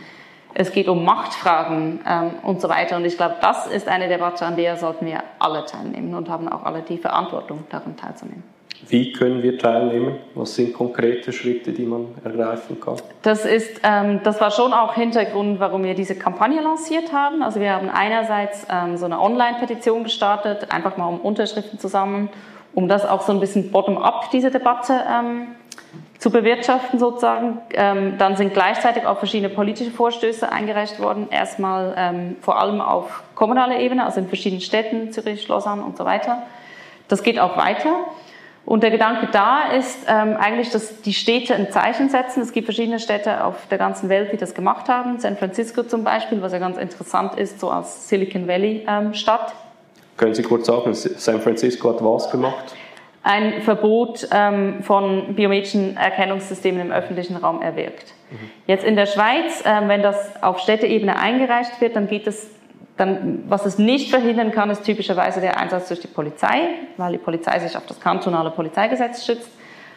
es 0.54 0.72
geht 0.72 0.88
um 0.88 1.04
Machtfragen 1.04 2.00
ähm, 2.08 2.30
und 2.42 2.60
so 2.60 2.68
weiter. 2.68 2.96
Und 2.96 3.04
ich 3.04 3.16
glaube, 3.16 3.36
das 3.40 3.66
ist 3.66 3.88
eine 3.88 4.08
Debatte, 4.08 4.44
an 4.44 4.56
der 4.56 4.76
sollten 4.76 5.06
wir 5.06 5.22
alle 5.38 5.64
teilnehmen 5.64 6.14
und 6.14 6.28
haben 6.28 6.48
auch 6.48 6.64
alle 6.64 6.82
die 6.82 6.98
Verantwortung, 6.98 7.64
daran 7.70 7.96
teilzunehmen. 7.96 8.42
Wie 8.88 9.12
können 9.12 9.42
wir 9.42 9.58
teilnehmen? 9.58 10.16
Was 10.34 10.54
sind 10.54 10.72
konkrete 10.72 11.32
Schritte, 11.32 11.72
die 11.72 11.84
man 11.84 12.08
ergreifen 12.24 12.80
kann? 12.80 12.96
Das, 13.22 13.44
ist, 13.44 13.80
ähm, 13.84 14.20
das 14.24 14.40
war 14.40 14.50
schon 14.50 14.72
auch 14.72 14.94
Hintergrund, 14.94 15.60
warum 15.60 15.84
wir 15.84 15.94
diese 15.94 16.16
Kampagne 16.16 16.60
lanciert 16.60 17.12
haben. 17.12 17.42
Also 17.42 17.60
wir 17.60 17.72
haben 17.72 17.90
einerseits 17.90 18.66
ähm, 18.70 18.96
so 18.96 19.04
eine 19.04 19.20
Online-Petition 19.20 20.04
gestartet, 20.04 20.72
einfach 20.72 20.96
mal 20.96 21.06
um 21.06 21.20
Unterschriften 21.20 21.78
zusammen, 21.78 22.30
um 22.74 22.88
das 22.88 23.06
auch 23.06 23.22
so 23.22 23.32
ein 23.32 23.40
bisschen 23.40 23.70
bottom-up, 23.70 24.30
diese 24.32 24.50
Debatte 24.50 25.00
ähm, 25.08 25.48
zu 26.18 26.30
bewirtschaften 26.30 26.98
sozusagen. 26.98 27.58
Ähm, 27.72 28.18
dann 28.18 28.36
sind 28.36 28.52
gleichzeitig 28.52 29.06
auch 29.06 29.18
verschiedene 29.18 29.48
politische 29.48 29.90
Vorstöße 29.90 30.50
eingereicht 30.50 31.00
worden. 31.00 31.28
Erstmal 31.30 31.94
ähm, 31.96 32.36
vor 32.40 32.58
allem 32.58 32.80
auf 32.80 33.22
kommunaler 33.34 33.78
Ebene, 33.78 34.04
also 34.04 34.20
in 34.20 34.28
verschiedenen 34.28 34.60
Städten, 34.60 35.12
Zürich, 35.12 35.48
Lausanne 35.48 35.82
und 35.82 35.96
so 35.96 36.04
weiter. 36.04 36.42
Das 37.08 37.22
geht 37.22 37.38
auch 37.38 37.56
weiter. 37.56 38.04
Und 38.66 38.82
der 38.82 38.90
Gedanke 38.90 39.28
da 39.32 39.72
ist 39.76 40.06
ähm, 40.06 40.36
eigentlich, 40.38 40.70
dass 40.70 41.00
die 41.02 41.14
Städte 41.14 41.54
ein 41.54 41.72
Zeichen 41.72 42.08
setzen. 42.08 42.42
Es 42.42 42.52
gibt 42.52 42.66
verschiedene 42.66 43.00
Städte 43.00 43.44
auf 43.44 43.66
der 43.70 43.78
ganzen 43.78 44.08
Welt, 44.08 44.32
die 44.32 44.36
das 44.36 44.54
gemacht 44.54 44.88
haben. 44.88 45.18
San 45.18 45.36
Francisco 45.36 45.82
zum 45.82 46.04
Beispiel, 46.04 46.40
was 46.42 46.52
ja 46.52 46.58
ganz 46.58 46.76
interessant 46.76 47.36
ist, 47.36 47.58
so 47.58 47.70
als 47.70 48.08
Silicon 48.08 48.46
Valley 48.46 48.86
ähm, 48.86 49.14
Stadt. 49.14 49.54
Können 50.16 50.34
Sie 50.34 50.42
kurz 50.42 50.66
sagen, 50.66 50.92
San 50.94 51.40
Francisco 51.40 51.88
hat 51.88 52.04
was 52.04 52.30
gemacht? 52.30 52.76
Ein 53.22 53.62
Verbot 53.62 54.28
ähm, 54.32 54.82
von 54.82 55.34
biometrischen 55.34 55.96
Erkennungssystemen 55.96 56.80
im 56.80 56.92
öffentlichen 56.92 57.36
Raum 57.36 57.60
erwirkt. 57.60 58.14
Mhm. 58.30 58.50
Jetzt 58.66 58.84
in 58.84 58.96
der 58.96 59.06
Schweiz, 59.06 59.62
ähm, 59.66 59.88
wenn 59.88 60.02
das 60.02 60.42
auf 60.42 60.58
Städteebene 60.60 61.18
eingereicht 61.18 61.80
wird, 61.80 61.96
dann 61.96 62.06
geht 62.06 62.26
es 62.26 62.50
dann, 63.00 63.44
was 63.48 63.64
es 63.64 63.78
nicht 63.78 64.10
verhindern 64.10 64.52
kann, 64.52 64.68
ist 64.68 64.84
typischerweise 64.84 65.40
der 65.40 65.58
Einsatz 65.58 65.88
durch 65.88 66.00
die 66.00 66.06
Polizei, 66.06 66.68
weil 66.98 67.12
die 67.12 67.18
Polizei 67.18 67.58
sich 67.58 67.76
auf 67.76 67.86
das 67.86 67.98
kantonale 67.98 68.50
Polizeigesetz 68.50 69.24
schützt. 69.24 69.50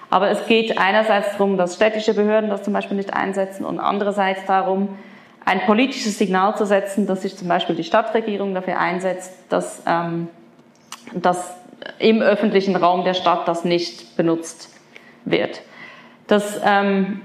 Aber 0.09 0.29
es 0.29 0.45
geht 0.47 0.77
einerseits 0.77 1.31
darum, 1.31 1.57
dass 1.57 1.75
städtische 1.75 2.13
Behörden 2.13 2.49
das 2.49 2.63
zum 2.63 2.71
Beispiel 2.71 2.95
nicht 2.95 3.13
einsetzen 3.13 3.65
und 3.65 3.79
andererseits 3.79 4.45
darum, 4.45 4.97
ein 5.43 5.61
politisches 5.65 6.17
Signal 6.17 6.55
zu 6.55 6.65
setzen, 6.65 7.05
dass 7.05 7.23
sich 7.23 7.35
zum 7.35 7.49
Beispiel 7.49 7.75
die 7.75 7.83
Stadtregierung 7.83 8.53
dafür 8.53 8.79
einsetzt, 8.79 9.33
dass, 9.49 9.83
ähm, 9.85 10.29
dass 11.13 11.55
im 11.99 12.21
öffentlichen 12.21 12.77
Raum 12.77 13.03
der 13.03 13.15
Stadt 13.15 13.47
das 13.47 13.65
nicht 13.65 14.15
benutzt 14.15 14.69
wird. 15.25 15.61
Das 16.27 16.61
ähm, 16.63 17.21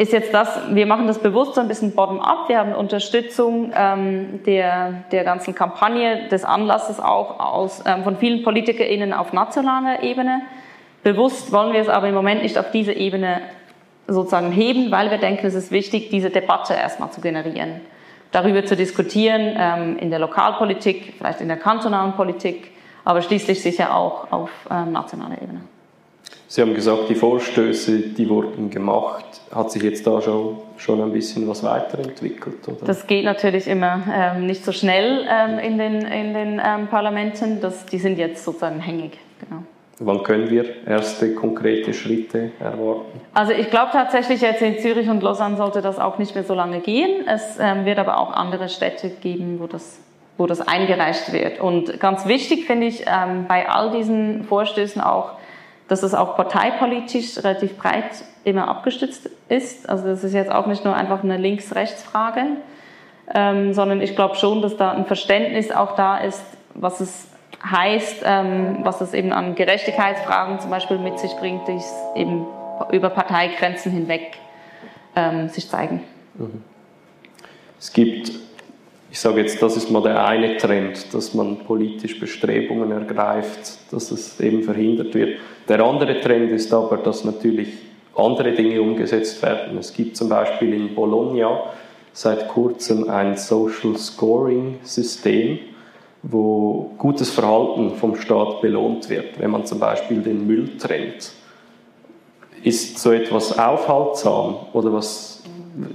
ist 0.00 0.14
jetzt 0.14 0.32
das, 0.32 0.48
wir 0.70 0.86
machen 0.86 1.06
das 1.06 1.18
bewusst 1.18 1.56
so 1.56 1.60
ein 1.60 1.68
bisschen 1.68 1.94
bottom-up. 1.94 2.48
Wir 2.48 2.58
haben 2.58 2.74
Unterstützung 2.74 3.70
ähm, 3.76 4.42
der, 4.46 5.04
der 5.12 5.24
ganzen 5.24 5.54
Kampagne, 5.54 6.26
des 6.28 6.42
Anlasses 6.42 6.98
auch 6.98 7.38
aus, 7.38 7.84
ähm, 7.84 8.02
von 8.02 8.16
vielen 8.16 8.42
PolitikerInnen 8.42 9.12
auf 9.12 9.34
nationaler 9.34 10.02
Ebene. 10.02 10.40
Bewusst 11.02 11.52
wollen 11.52 11.74
wir 11.74 11.80
es 11.80 11.90
aber 11.90 12.08
im 12.08 12.14
Moment 12.14 12.42
nicht 12.42 12.56
auf 12.56 12.70
diese 12.70 12.94
Ebene 12.94 13.42
sozusagen 14.06 14.50
heben, 14.52 14.90
weil 14.90 15.10
wir 15.10 15.18
denken, 15.18 15.46
es 15.46 15.54
ist 15.54 15.70
wichtig, 15.70 16.08
diese 16.08 16.30
Debatte 16.30 16.72
erstmal 16.72 17.10
zu 17.10 17.20
generieren. 17.20 17.82
Darüber 18.32 18.64
zu 18.64 18.76
diskutieren 18.76 19.54
ähm, 19.54 19.98
in 19.98 20.08
der 20.08 20.18
Lokalpolitik, 20.18 21.12
vielleicht 21.18 21.42
in 21.42 21.48
der 21.48 21.58
kantonalen 21.58 22.12
Politik, 22.12 22.70
aber 23.04 23.20
schließlich 23.20 23.60
sicher 23.60 23.94
auch 23.94 24.32
auf 24.32 24.50
ähm, 24.70 24.92
nationaler 24.92 25.42
Ebene. 25.42 25.60
Sie 26.52 26.60
haben 26.62 26.74
gesagt, 26.74 27.08
die 27.08 27.14
Vorstöße, 27.14 27.96
die 27.98 28.28
wurden 28.28 28.70
gemacht. 28.70 29.24
Hat 29.54 29.70
sich 29.70 29.84
jetzt 29.84 30.04
da 30.04 30.20
schon, 30.20 30.58
schon 30.78 31.00
ein 31.00 31.12
bisschen 31.12 31.46
was 31.46 31.62
weiterentwickelt? 31.62 32.66
Oder? 32.66 32.86
Das 32.86 33.06
geht 33.06 33.24
natürlich 33.24 33.68
immer 33.68 34.02
ähm, 34.12 34.46
nicht 34.46 34.64
so 34.64 34.72
schnell 34.72 35.28
ähm, 35.30 35.60
in 35.60 35.78
den, 35.78 36.04
in 36.04 36.34
den 36.34 36.60
ähm, 36.60 36.88
Parlamenten. 36.88 37.60
Das, 37.60 37.86
die 37.86 37.98
sind 37.98 38.18
jetzt 38.18 38.44
sozusagen 38.44 38.80
hängig. 38.80 39.12
Genau. 39.38 39.62
Wann 40.00 40.24
können 40.24 40.50
wir 40.50 40.64
erste 40.88 41.36
konkrete 41.36 41.94
Schritte 41.94 42.50
erwarten? 42.58 43.20
Also 43.32 43.52
ich 43.52 43.70
glaube 43.70 43.90
tatsächlich 43.92 44.40
jetzt 44.40 44.60
in 44.60 44.76
Zürich 44.80 45.08
und 45.08 45.22
Lausanne 45.22 45.56
sollte 45.56 45.82
das 45.82 46.00
auch 46.00 46.18
nicht 46.18 46.34
mehr 46.34 46.42
so 46.42 46.54
lange 46.54 46.80
gehen. 46.80 47.28
Es 47.28 47.58
ähm, 47.60 47.84
wird 47.84 48.00
aber 48.00 48.18
auch 48.18 48.32
andere 48.32 48.68
Städte 48.68 49.10
geben, 49.10 49.60
wo 49.60 49.68
das, 49.68 50.00
wo 50.36 50.48
das 50.48 50.60
eingereicht 50.60 51.32
wird. 51.32 51.60
Und 51.60 52.00
ganz 52.00 52.26
wichtig 52.26 52.64
finde 52.66 52.88
ich 52.88 53.04
ähm, 53.06 53.46
bei 53.46 53.68
all 53.68 53.92
diesen 53.92 54.42
Vorstößen 54.42 55.00
auch, 55.00 55.34
dass 55.90 56.04
es 56.04 56.14
auch 56.14 56.36
parteipolitisch 56.36 57.38
relativ 57.38 57.76
breit 57.76 58.24
immer 58.44 58.68
abgestützt 58.68 59.28
ist. 59.48 59.88
Also 59.88 60.06
das 60.06 60.22
ist 60.22 60.32
jetzt 60.32 60.50
auch 60.50 60.66
nicht 60.66 60.84
nur 60.84 60.94
einfach 60.94 61.24
eine 61.24 61.36
Links-Rechts-Frage, 61.36 62.44
ähm, 63.34 63.74
sondern 63.74 64.00
ich 64.00 64.14
glaube 64.14 64.36
schon, 64.36 64.62
dass 64.62 64.76
da 64.76 64.92
ein 64.92 65.04
Verständnis 65.04 65.72
auch 65.72 65.96
da 65.96 66.18
ist, 66.18 66.44
was 66.74 67.00
es 67.00 67.26
heißt, 67.68 68.22
ähm, 68.24 68.78
was 68.84 69.00
es 69.00 69.14
eben 69.14 69.32
an 69.32 69.56
Gerechtigkeitsfragen 69.56 70.60
zum 70.60 70.70
Beispiel 70.70 70.98
mit 70.98 71.18
sich 71.18 71.34
bringt, 71.36 71.66
die 71.66 71.80
eben 72.14 72.46
über 72.92 73.10
Parteigrenzen 73.10 73.90
hinweg 73.90 74.38
ähm, 75.16 75.48
sich 75.48 75.68
zeigen. 75.68 76.04
Mhm. 76.34 76.62
Es 77.80 77.92
gibt 77.92 78.30
ich 79.10 79.18
sage 79.18 79.40
jetzt, 79.40 79.60
das 79.60 79.76
ist 79.76 79.90
mal 79.90 80.02
der 80.02 80.24
eine 80.24 80.56
Trend, 80.56 81.12
dass 81.12 81.34
man 81.34 81.58
politisch 81.58 82.20
Bestrebungen 82.20 82.92
ergreift, 82.92 83.78
dass 83.90 84.10
es 84.12 84.38
eben 84.40 84.62
verhindert 84.62 85.14
wird. 85.14 85.38
Der 85.68 85.84
andere 85.84 86.20
Trend 86.20 86.52
ist 86.52 86.72
aber, 86.72 86.96
dass 86.98 87.24
natürlich 87.24 87.70
andere 88.14 88.52
Dinge 88.52 88.80
umgesetzt 88.80 89.42
werden. 89.42 89.78
Es 89.78 89.92
gibt 89.92 90.16
zum 90.16 90.28
Beispiel 90.28 90.74
in 90.74 90.94
Bologna 90.94 91.64
seit 92.12 92.48
kurzem 92.48 93.08
ein 93.08 93.36
Social 93.36 93.96
Scoring 93.96 94.78
System, 94.82 95.58
wo 96.22 96.92
gutes 96.98 97.30
Verhalten 97.30 97.96
vom 97.96 98.14
Staat 98.14 98.60
belohnt 98.60 99.08
wird, 99.08 99.40
wenn 99.40 99.50
man 99.50 99.64
zum 99.64 99.80
Beispiel 99.80 100.20
den 100.20 100.46
Müll 100.46 100.76
trennt. 100.76 101.32
Ist 102.62 102.98
so 102.98 103.10
etwas 103.10 103.58
aufhaltsam 103.58 104.56
oder 104.72 104.92
was, 104.92 105.42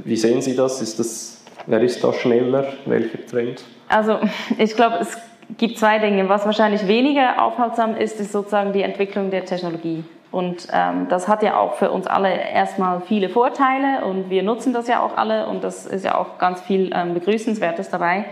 wie 0.03 0.17
sehen 0.17 0.41
Sie 0.41 0.55
das? 0.55 0.81
Ist 0.81 0.99
das 0.99 1.34
Wer 1.67 1.81
ist 1.81 2.03
da 2.03 2.13
schneller? 2.13 2.65
Welcher 2.85 3.25
Trend? 3.25 3.63
Also 3.87 4.19
ich 4.57 4.75
glaube, 4.75 4.97
es 5.01 5.17
gibt 5.57 5.77
zwei 5.77 5.99
Dinge. 5.99 6.27
Was 6.29 6.45
wahrscheinlich 6.45 6.87
weniger 6.87 7.41
aufhaltsam 7.41 7.95
ist, 7.95 8.19
ist 8.19 8.31
sozusagen 8.31 8.73
die 8.73 8.81
Entwicklung 8.81 9.31
der 9.31 9.45
Technologie. 9.45 10.03
Und 10.31 10.67
ähm, 10.73 11.07
das 11.07 11.27
hat 11.27 11.43
ja 11.43 11.57
auch 11.57 11.75
für 11.75 11.91
uns 11.91 12.07
alle 12.07 12.29
erstmal 12.29 13.01
viele 13.01 13.29
Vorteile 13.29 14.03
und 14.03 14.29
wir 14.29 14.43
nutzen 14.43 14.73
das 14.73 14.87
ja 14.87 15.01
auch 15.01 15.15
alle 15.15 15.47
und 15.47 15.63
das 15.63 15.85
ist 15.85 16.03
ja 16.03 16.15
auch 16.15 16.37
ganz 16.39 16.61
viel 16.61 16.91
ähm, 16.93 17.13
Begrüßenswertes 17.13 17.89
dabei. 17.89 18.25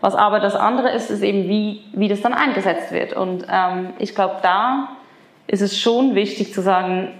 Was 0.00 0.16
aber 0.16 0.40
das 0.40 0.56
andere 0.56 0.90
ist, 0.90 1.10
ist 1.10 1.22
eben, 1.22 1.48
wie, 1.48 1.82
wie 1.92 2.08
das 2.08 2.22
dann 2.22 2.34
eingesetzt 2.34 2.90
wird. 2.90 3.12
Und 3.12 3.46
ähm, 3.48 3.90
ich 3.98 4.14
glaube, 4.14 4.36
da 4.42 4.88
ist 5.46 5.62
es 5.62 5.78
schon 5.78 6.16
wichtig 6.16 6.52
zu 6.52 6.60
sagen, 6.60 7.12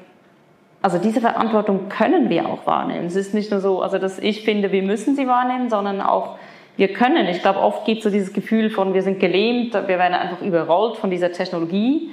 also 0.84 0.98
diese 0.98 1.22
Verantwortung 1.22 1.88
können 1.88 2.28
wir 2.28 2.46
auch 2.46 2.66
wahrnehmen. 2.66 3.06
Es 3.06 3.16
ist 3.16 3.32
nicht 3.32 3.50
nur 3.50 3.60
so, 3.60 3.80
also 3.80 3.96
dass 3.96 4.18
ich 4.18 4.44
finde, 4.44 4.70
wir 4.70 4.82
müssen 4.82 5.16
sie 5.16 5.26
wahrnehmen, 5.26 5.70
sondern 5.70 6.02
auch 6.02 6.36
wir 6.76 6.92
können. 6.92 7.26
Ich 7.28 7.40
glaube, 7.40 7.60
oft 7.60 7.88
es 7.88 8.02
so 8.04 8.10
dieses 8.10 8.34
Gefühl 8.34 8.68
von, 8.68 8.92
wir 8.92 9.00
sind 9.00 9.18
gelähmt, 9.18 9.72
wir 9.72 9.98
werden 9.98 10.12
einfach 10.12 10.42
überrollt 10.42 10.98
von 10.98 11.08
dieser 11.08 11.32
Technologie 11.32 12.10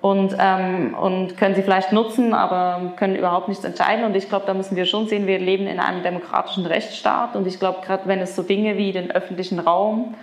und, 0.00 0.34
ähm, 0.40 0.94
und 0.98 1.36
können 1.36 1.54
sie 1.54 1.60
vielleicht 1.60 1.92
nutzen, 1.92 2.32
aber 2.32 2.94
können 2.96 3.16
überhaupt 3.16 3.48
nichts 3.48 3.64
entscheiden. 3.64 4.06
Und 4.06 4.16
ich 4.16 4.30
glaube, 4.30 4.46
da 4.46 4.54
müssen 4.54 4.76
wir 4.76 4.86
schon 4.86 5.08
sehen, 5.08 5.26
wir 5.26 5.38
leben 5.38 5.66
in 5.66 5.78
einem 5.78 6.02
demokratischen 6.02 6.64
Rechtsstaat 6.64 7.36
und 7.36 7.46
ich 7.46 7.58
glaube, 7.58 7.80
gerade 7.84 8.04
wenn 8.06 8.20
es 8.20 8.34
so 8.34 8.42
Dinge 8.42 8.78
wie 8.78 8.92
den 8.92 9.10
öffentlichen 9.10 9.58
Raum 9.58 10.14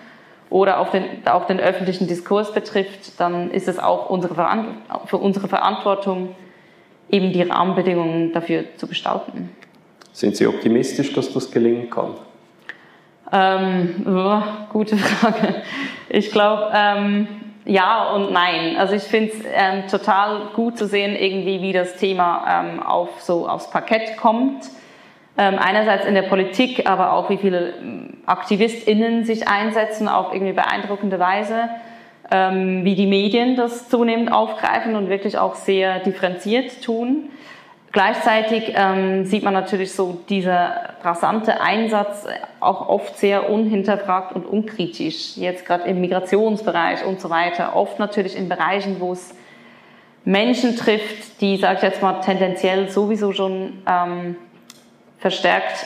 oder 0.50 0.80
auch 0.80 0.90
den, 0.90 1.04
auch 1.26 1.46
den 1.46 1.60
öffentlichen 1.60 2.08
Diskurs 2.08 2.56
betrifft, 2.56 3.20
dann 3.20 3.52
ist 3.52 3.68
es 3.68 3.78
auch 3.78 4.10
unsere 4.10 4.34
für 5.06 5.18
unsere 5.18 5.48
Verantwortung, 5.48 6.30
eben 7.14 7.32
die 7.32 7.44
Rahmenbedingungen 7.44 8.34
dafür 8.34 8.64
zu 8.76 8.88
gestalten. 8.88 9.50
Sind 10.12 10.36
Sie 10.36 10.48
optimistisch, 10.48 11.14
dass 11.14 11.32
das 11.32 11.52
gelingen 11.52 11.90
kann? 11.90 12.16
Ähm, 13.32 14.06
oh, 14.06 14.42
gute 14.72 14.98
Frage. 14.98 15.62
Ich 16.10 16.32
glaube, 16.32 16.72
ähm, 16.74 17.28
ja 17.66 18.12
und 18.14 18.32
nein. 18.32 18.76
Also 18.78 18.96
ich 18.96 19.04
finde 19.04 19.32
es 19.32 19.40
ähm, 19.54 19.88
total 19.90 20.50
gut 20.54 20.78
zu 20.78 20.88
sehen, 20.88 21.16
irgendwie, 21.16 21.62
wie 21.62 21.72
das 21.72 21.96
Thema 21.98 22.46
ähm, 22.48 22.84
auf 22.84 23.22
so 23.22 23.48
aufs 23.48 23.70
Parkett 23.70 24.18
kommt. 24.18 24.70
Ähm, 25.36 25.58
einerseits 25.58 26.06
in 26.06 26.14
der 26.14 26.24
Politik, 26.24 26.88
aber 26.88 27.14
auch 27.14 27.30
wie 27.30 27.38
viele 27.38 27.74
ähm, 27.82 28.18
AktivistInnen 28.26 29.26
sich 29.26 29.48
einsetzen 29.48 30.08
auf 30.08 30.34
irgendwie 30.34 30.54
beeindruckende 30.54 31.20
Weise 31.20 31.70
ähm, 32.34 32.84
wie 32.84 32.96
die 32.96 33.06
Medien 33.06 33.56
das 33.56 33.90
zunehmend 33.90 34.32
aufgreifen 34.32 34.96
und 34.96 35.08
wirklich 35.08 35.38
auch 35.38 35.54
sehr 35.54 36.00
differenziert 36.00 36.82
tun. 36.84 37.30
Gleichzeitig 37.92 38.74
ähm, 38.76 39.24
sieht 39.26 39.44
man 39.44 39.54
natürlich 39.54 39.94
so 39.94 40.18
dieser 40.28 40.96
rasante 41.04 41.62
Einsatz 41.62 42.26
auch 42.60 42.90
oft 42.90 43.20
sehr 43.20 43.52
unhinterfragt 43.52 44.34
und 44.34 44.48
unkritisch, 44.48 45.38
jetzt 45.38 45.64
gerade 45.64 45.88
im 45.88 46.02
Migrationsbereich 46.02 47.06
und 47.06 47.22
so 47.22 47.30
weiter. 47.30 47.76
Oft 47.76 48.00
natürlich 48.00 48.36
in 48.36 48.50
Bereichen, 48.50 49.00
wo 49.00 49.12
es 49.12 49.36
Menschen 50.26 50.76
trifft, 50.76 51.40
die, 51.40 51.58
sage 51.58 51.76
ich 51.78 51.84
jetzt 51.84 52.02
mal, 52.02 52.20
tendenziell 52.22 52.90
sowieso 52.90 53.32
schon 53.32 53.84
ähm, 53.88 54.38
verstärkt 55.20 55.86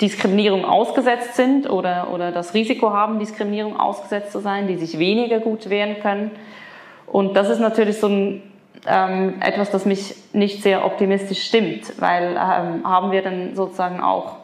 Diskriminierung 0.00 0.64
ausgesetzt 0.64 1.36
sind 1.36 1.70
oder, 1.70 2.08
oder 2.12 2.30
das 2.30 2.52
Risiko 2.52 2.90
haben, 2.90 3.18
Diskriminierung 3.18 3.78
ausgesetzt 3.78 4.32
zu 4.32 4.40
sein, 4.40 4.68
die 4.68 4.76
sich 4.76 4.98
weniger 4.98 5.40
gut 5.40 5.70
wehren 5.70 5.96
können. 6.00 6.30
Und 7.06 7.34
das 7.36 7.48
ist 7.48 7.60
natürlich 7.60 7.98
so 7.98 8.08
ein, 8.08 8.42
ähm, 8.86 9.34
etwas, 9.40 9.70
das 9.70 9.86
mich 9.86 10.14
nicht 10.34 10.62
sehr 10.62 10.84
optimistisch 10.84 11.46
stimmt, 11.46 11.94
weil 11.98 12.32
ähm, 12.32 12.86
haben 12.88 13.10
wir 13.10 13.22
dann 13.22 13.54
sozusagen 13.54 14.00
auch, 14.00 14.36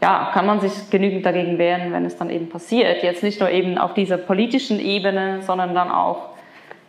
ja, 0.00 0.30
kann 0.32 0.46
man 0.46 0.60
sich 0.60 0.90
genügend 0.90 1.26
dagegen 1.26 1.58
wehren, 1.58 1.92
wenn 1.92 2.06
es 2.06 2.16
dann 2.16 2.30
eben 2.30 2.48
passiert. 2.48 3.02
Jetzt 3.02 3.22
nicht 3.22 3.40
nur 3.40 3.50
eben 3.50 3.76
auf 3.76 3.92
dieser 3.92 4.16
politischen 4.16 4.80
Ebene, 4.80 5.42
sondern 5.42 5.74
dann 5.74 5.90
auch 5.90 6.35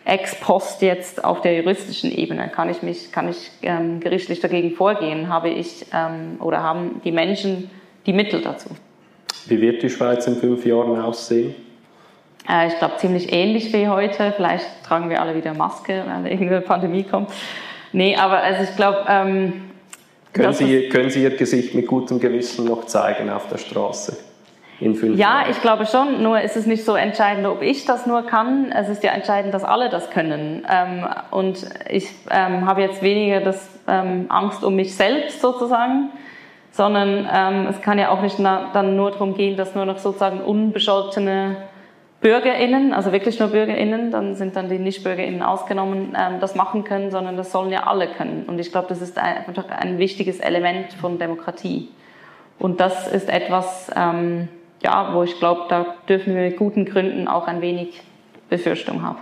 ex 0.08 0.40
post 0.40 0.82
jetzt 0.82 1.24
auf 1.24 1.42
der 1.42 1.58
juristischen 1.58 2.12
Ebene 2.12 2.50
kann 2.50 2.70
ich 2.70 2.82
mich, 2.82 3.12
kann 3.12 3.30
ich 3.30 3.52
ähm, 3.62 4.00
gerichtlich 4.00 4.40
dagegen 4.40 4.72
vorgehen, 4.72 5.30
habe 5.30 5.50
ich 5.50 5.86
ähm, 5.94 6.38
oder 6.40 6.64
haben 6.64 7.02
die 7.04 7.12
Menschen 7.12 7.70
die 8.06 8.14
Mittel 8.14 8.42
dazu. 8.42 8.70
Wie 9.48 9.60
wird 9.60 9.84
die 9.84 9.90
Schweiz 9.90 10.26
in 10.28 10.38
fünf 10.38 10.66
Jahren 10.66 11.00
aussehen? 11.00 11.56
Äh, 12.50 12.68
ich 12.68 12.78
glaube 12.78 12.96
ziemlich 12.98 13.34
ähnlich 13.34 13.74
wie 13.74 13.88
heute. 13.88 14.34
Vielleicht 14.36 14.66
tragen 14.86 15.10
wir 15.10 15.22
alle 15.22 15.36
wieder 15.36 15.54
Maske, 15.54 16.06
weil 16.08 16.32
irgendeine 16.32 16.62
Pandemie 16.62 17.04
kommt. 17.04 17.30
Nee, 17.92 18.16
aber 18.16 18.40
also 18.40 18.64
ich 18.64 18.76
glaube. 18.76 19.06
Ähm, 19.10 19.54
können, 20.32 20.54
Sie, 20.54 20.88
können 20.90 21.10
Sie 21.10 21.24
Ihr 21.24 21.36
Gesicht 21.36 21.74
mit 21.74 21.88
gutem 21.88 22.20
Gewissen 22.20 22.66
noch 22.66 22.86
zeigen 22.86 23.30
auf 23.30 23.48
der 23.50 23.58
Straße? 23.58 24.18
In 24.80 24.96
fünf 24.96 25.18
ja, 25.18 25.40
Jahren? 25.40 25.52
ich 25.52 25.62
glaube 25.62 25.86
schon. 25.86 26.22
Nur 26.22 26.42
ist 26.42 26.56
es 26.56 26.66
nicht 26.66 26.86
so 26.86 26.96
entscheidend, 26.96 27.48
ob 27.48 27.62
ich 27.62 27.86
das 27.86 28.06
nur 28.06 28.24
kann. 28.24 28.72
Es 28.72 28.90
ist 28.90 29.04
ja 29.04 29.12
entscheidend, 29.12 29.54
dass 29.54 29.64
alle 29.64 29.90
das 29.90 30.10
können. 30.12 30.66
Ähm, 30.70 31.06
und 31.32 31.68
ich 31.90 32.10
ähm, 32.30 32.68
habe 32.68 32.82
jetzt 32.82 33.02
weniger 33.02 33.42
das 33.42 33.80
ähm, 33.88 34.26
Angst 34.30 34.64
um 34.64 34.76
mich 34.76 34.96
selbst 34.96 35.42
sozusagen, 35.42 36.10
sondern 36.72 37.26
es 37.70 37.82
kann 37.82 37.98
ja 37.98 38.10
auch 38.10 38.22
nicht 38.22 38.38
dann 38.38 38.96
nur 38.96 39.10
darum 39.10 39.34
gehen, 39.34 39.58
dass 39.58 39.74
nur 39.74 39.86
noch 39.86 39.98
sozusagen 39.98 40.42
unbescholtene 40.42 41.58
BürgerInnen, 42.22 42.94
also 42.94 43.12
wirklich 43.12 43.40
nur 43.40 43.50
BürgerInnen, 43.50 44.12
dann 44.12 44.36
sind 44.36 44.56
dann 44.56 44.70
die 44.70 44.78
Nicht-BürgerInnen 44.78 45.42
ausgenommen, 45.42 46.16
das 46.40 46.54
machen 46.54 46.84
können, 46.84 47.10
sondern 47.10 47.36
das 47.36 47.52
sollen 47.52 47.72
ja 47.72 47.88
alle 47.88 48.08
können. 48.08 48.44
Und 48.46 48.60
ich 48.60 48.72
glaube, 48.72 48.90
das 48.90 49.02
ist 49.02 49.18
einfach 49.18 49.70
ein 49.70 49.98
wichtiges 49.98 50.40
Element 50.40 50.94
von 50.94 51.18
Demokratie. 51.18 51.90
Und 52.60 52.80
das 52.80 53.08
ist 53.08 53.30
etwas, 53.30 53.90
ja, 54.84 55.14
wo 55.14 55.24
ich 55.24 55.40
glaube, 55.40 55.62
da 55.70 55.96
dürfen 56.08 56.36
wir 56.36 56.44
mit 56.44 56.58
guten 56.58 56.86
Gründen 56.86 57.28
auch 57.28 57.48
ein 57.48 57.62
wenig 57.62 58.02
Befürchtung 58.50 59.02
haben. 59.02 59.20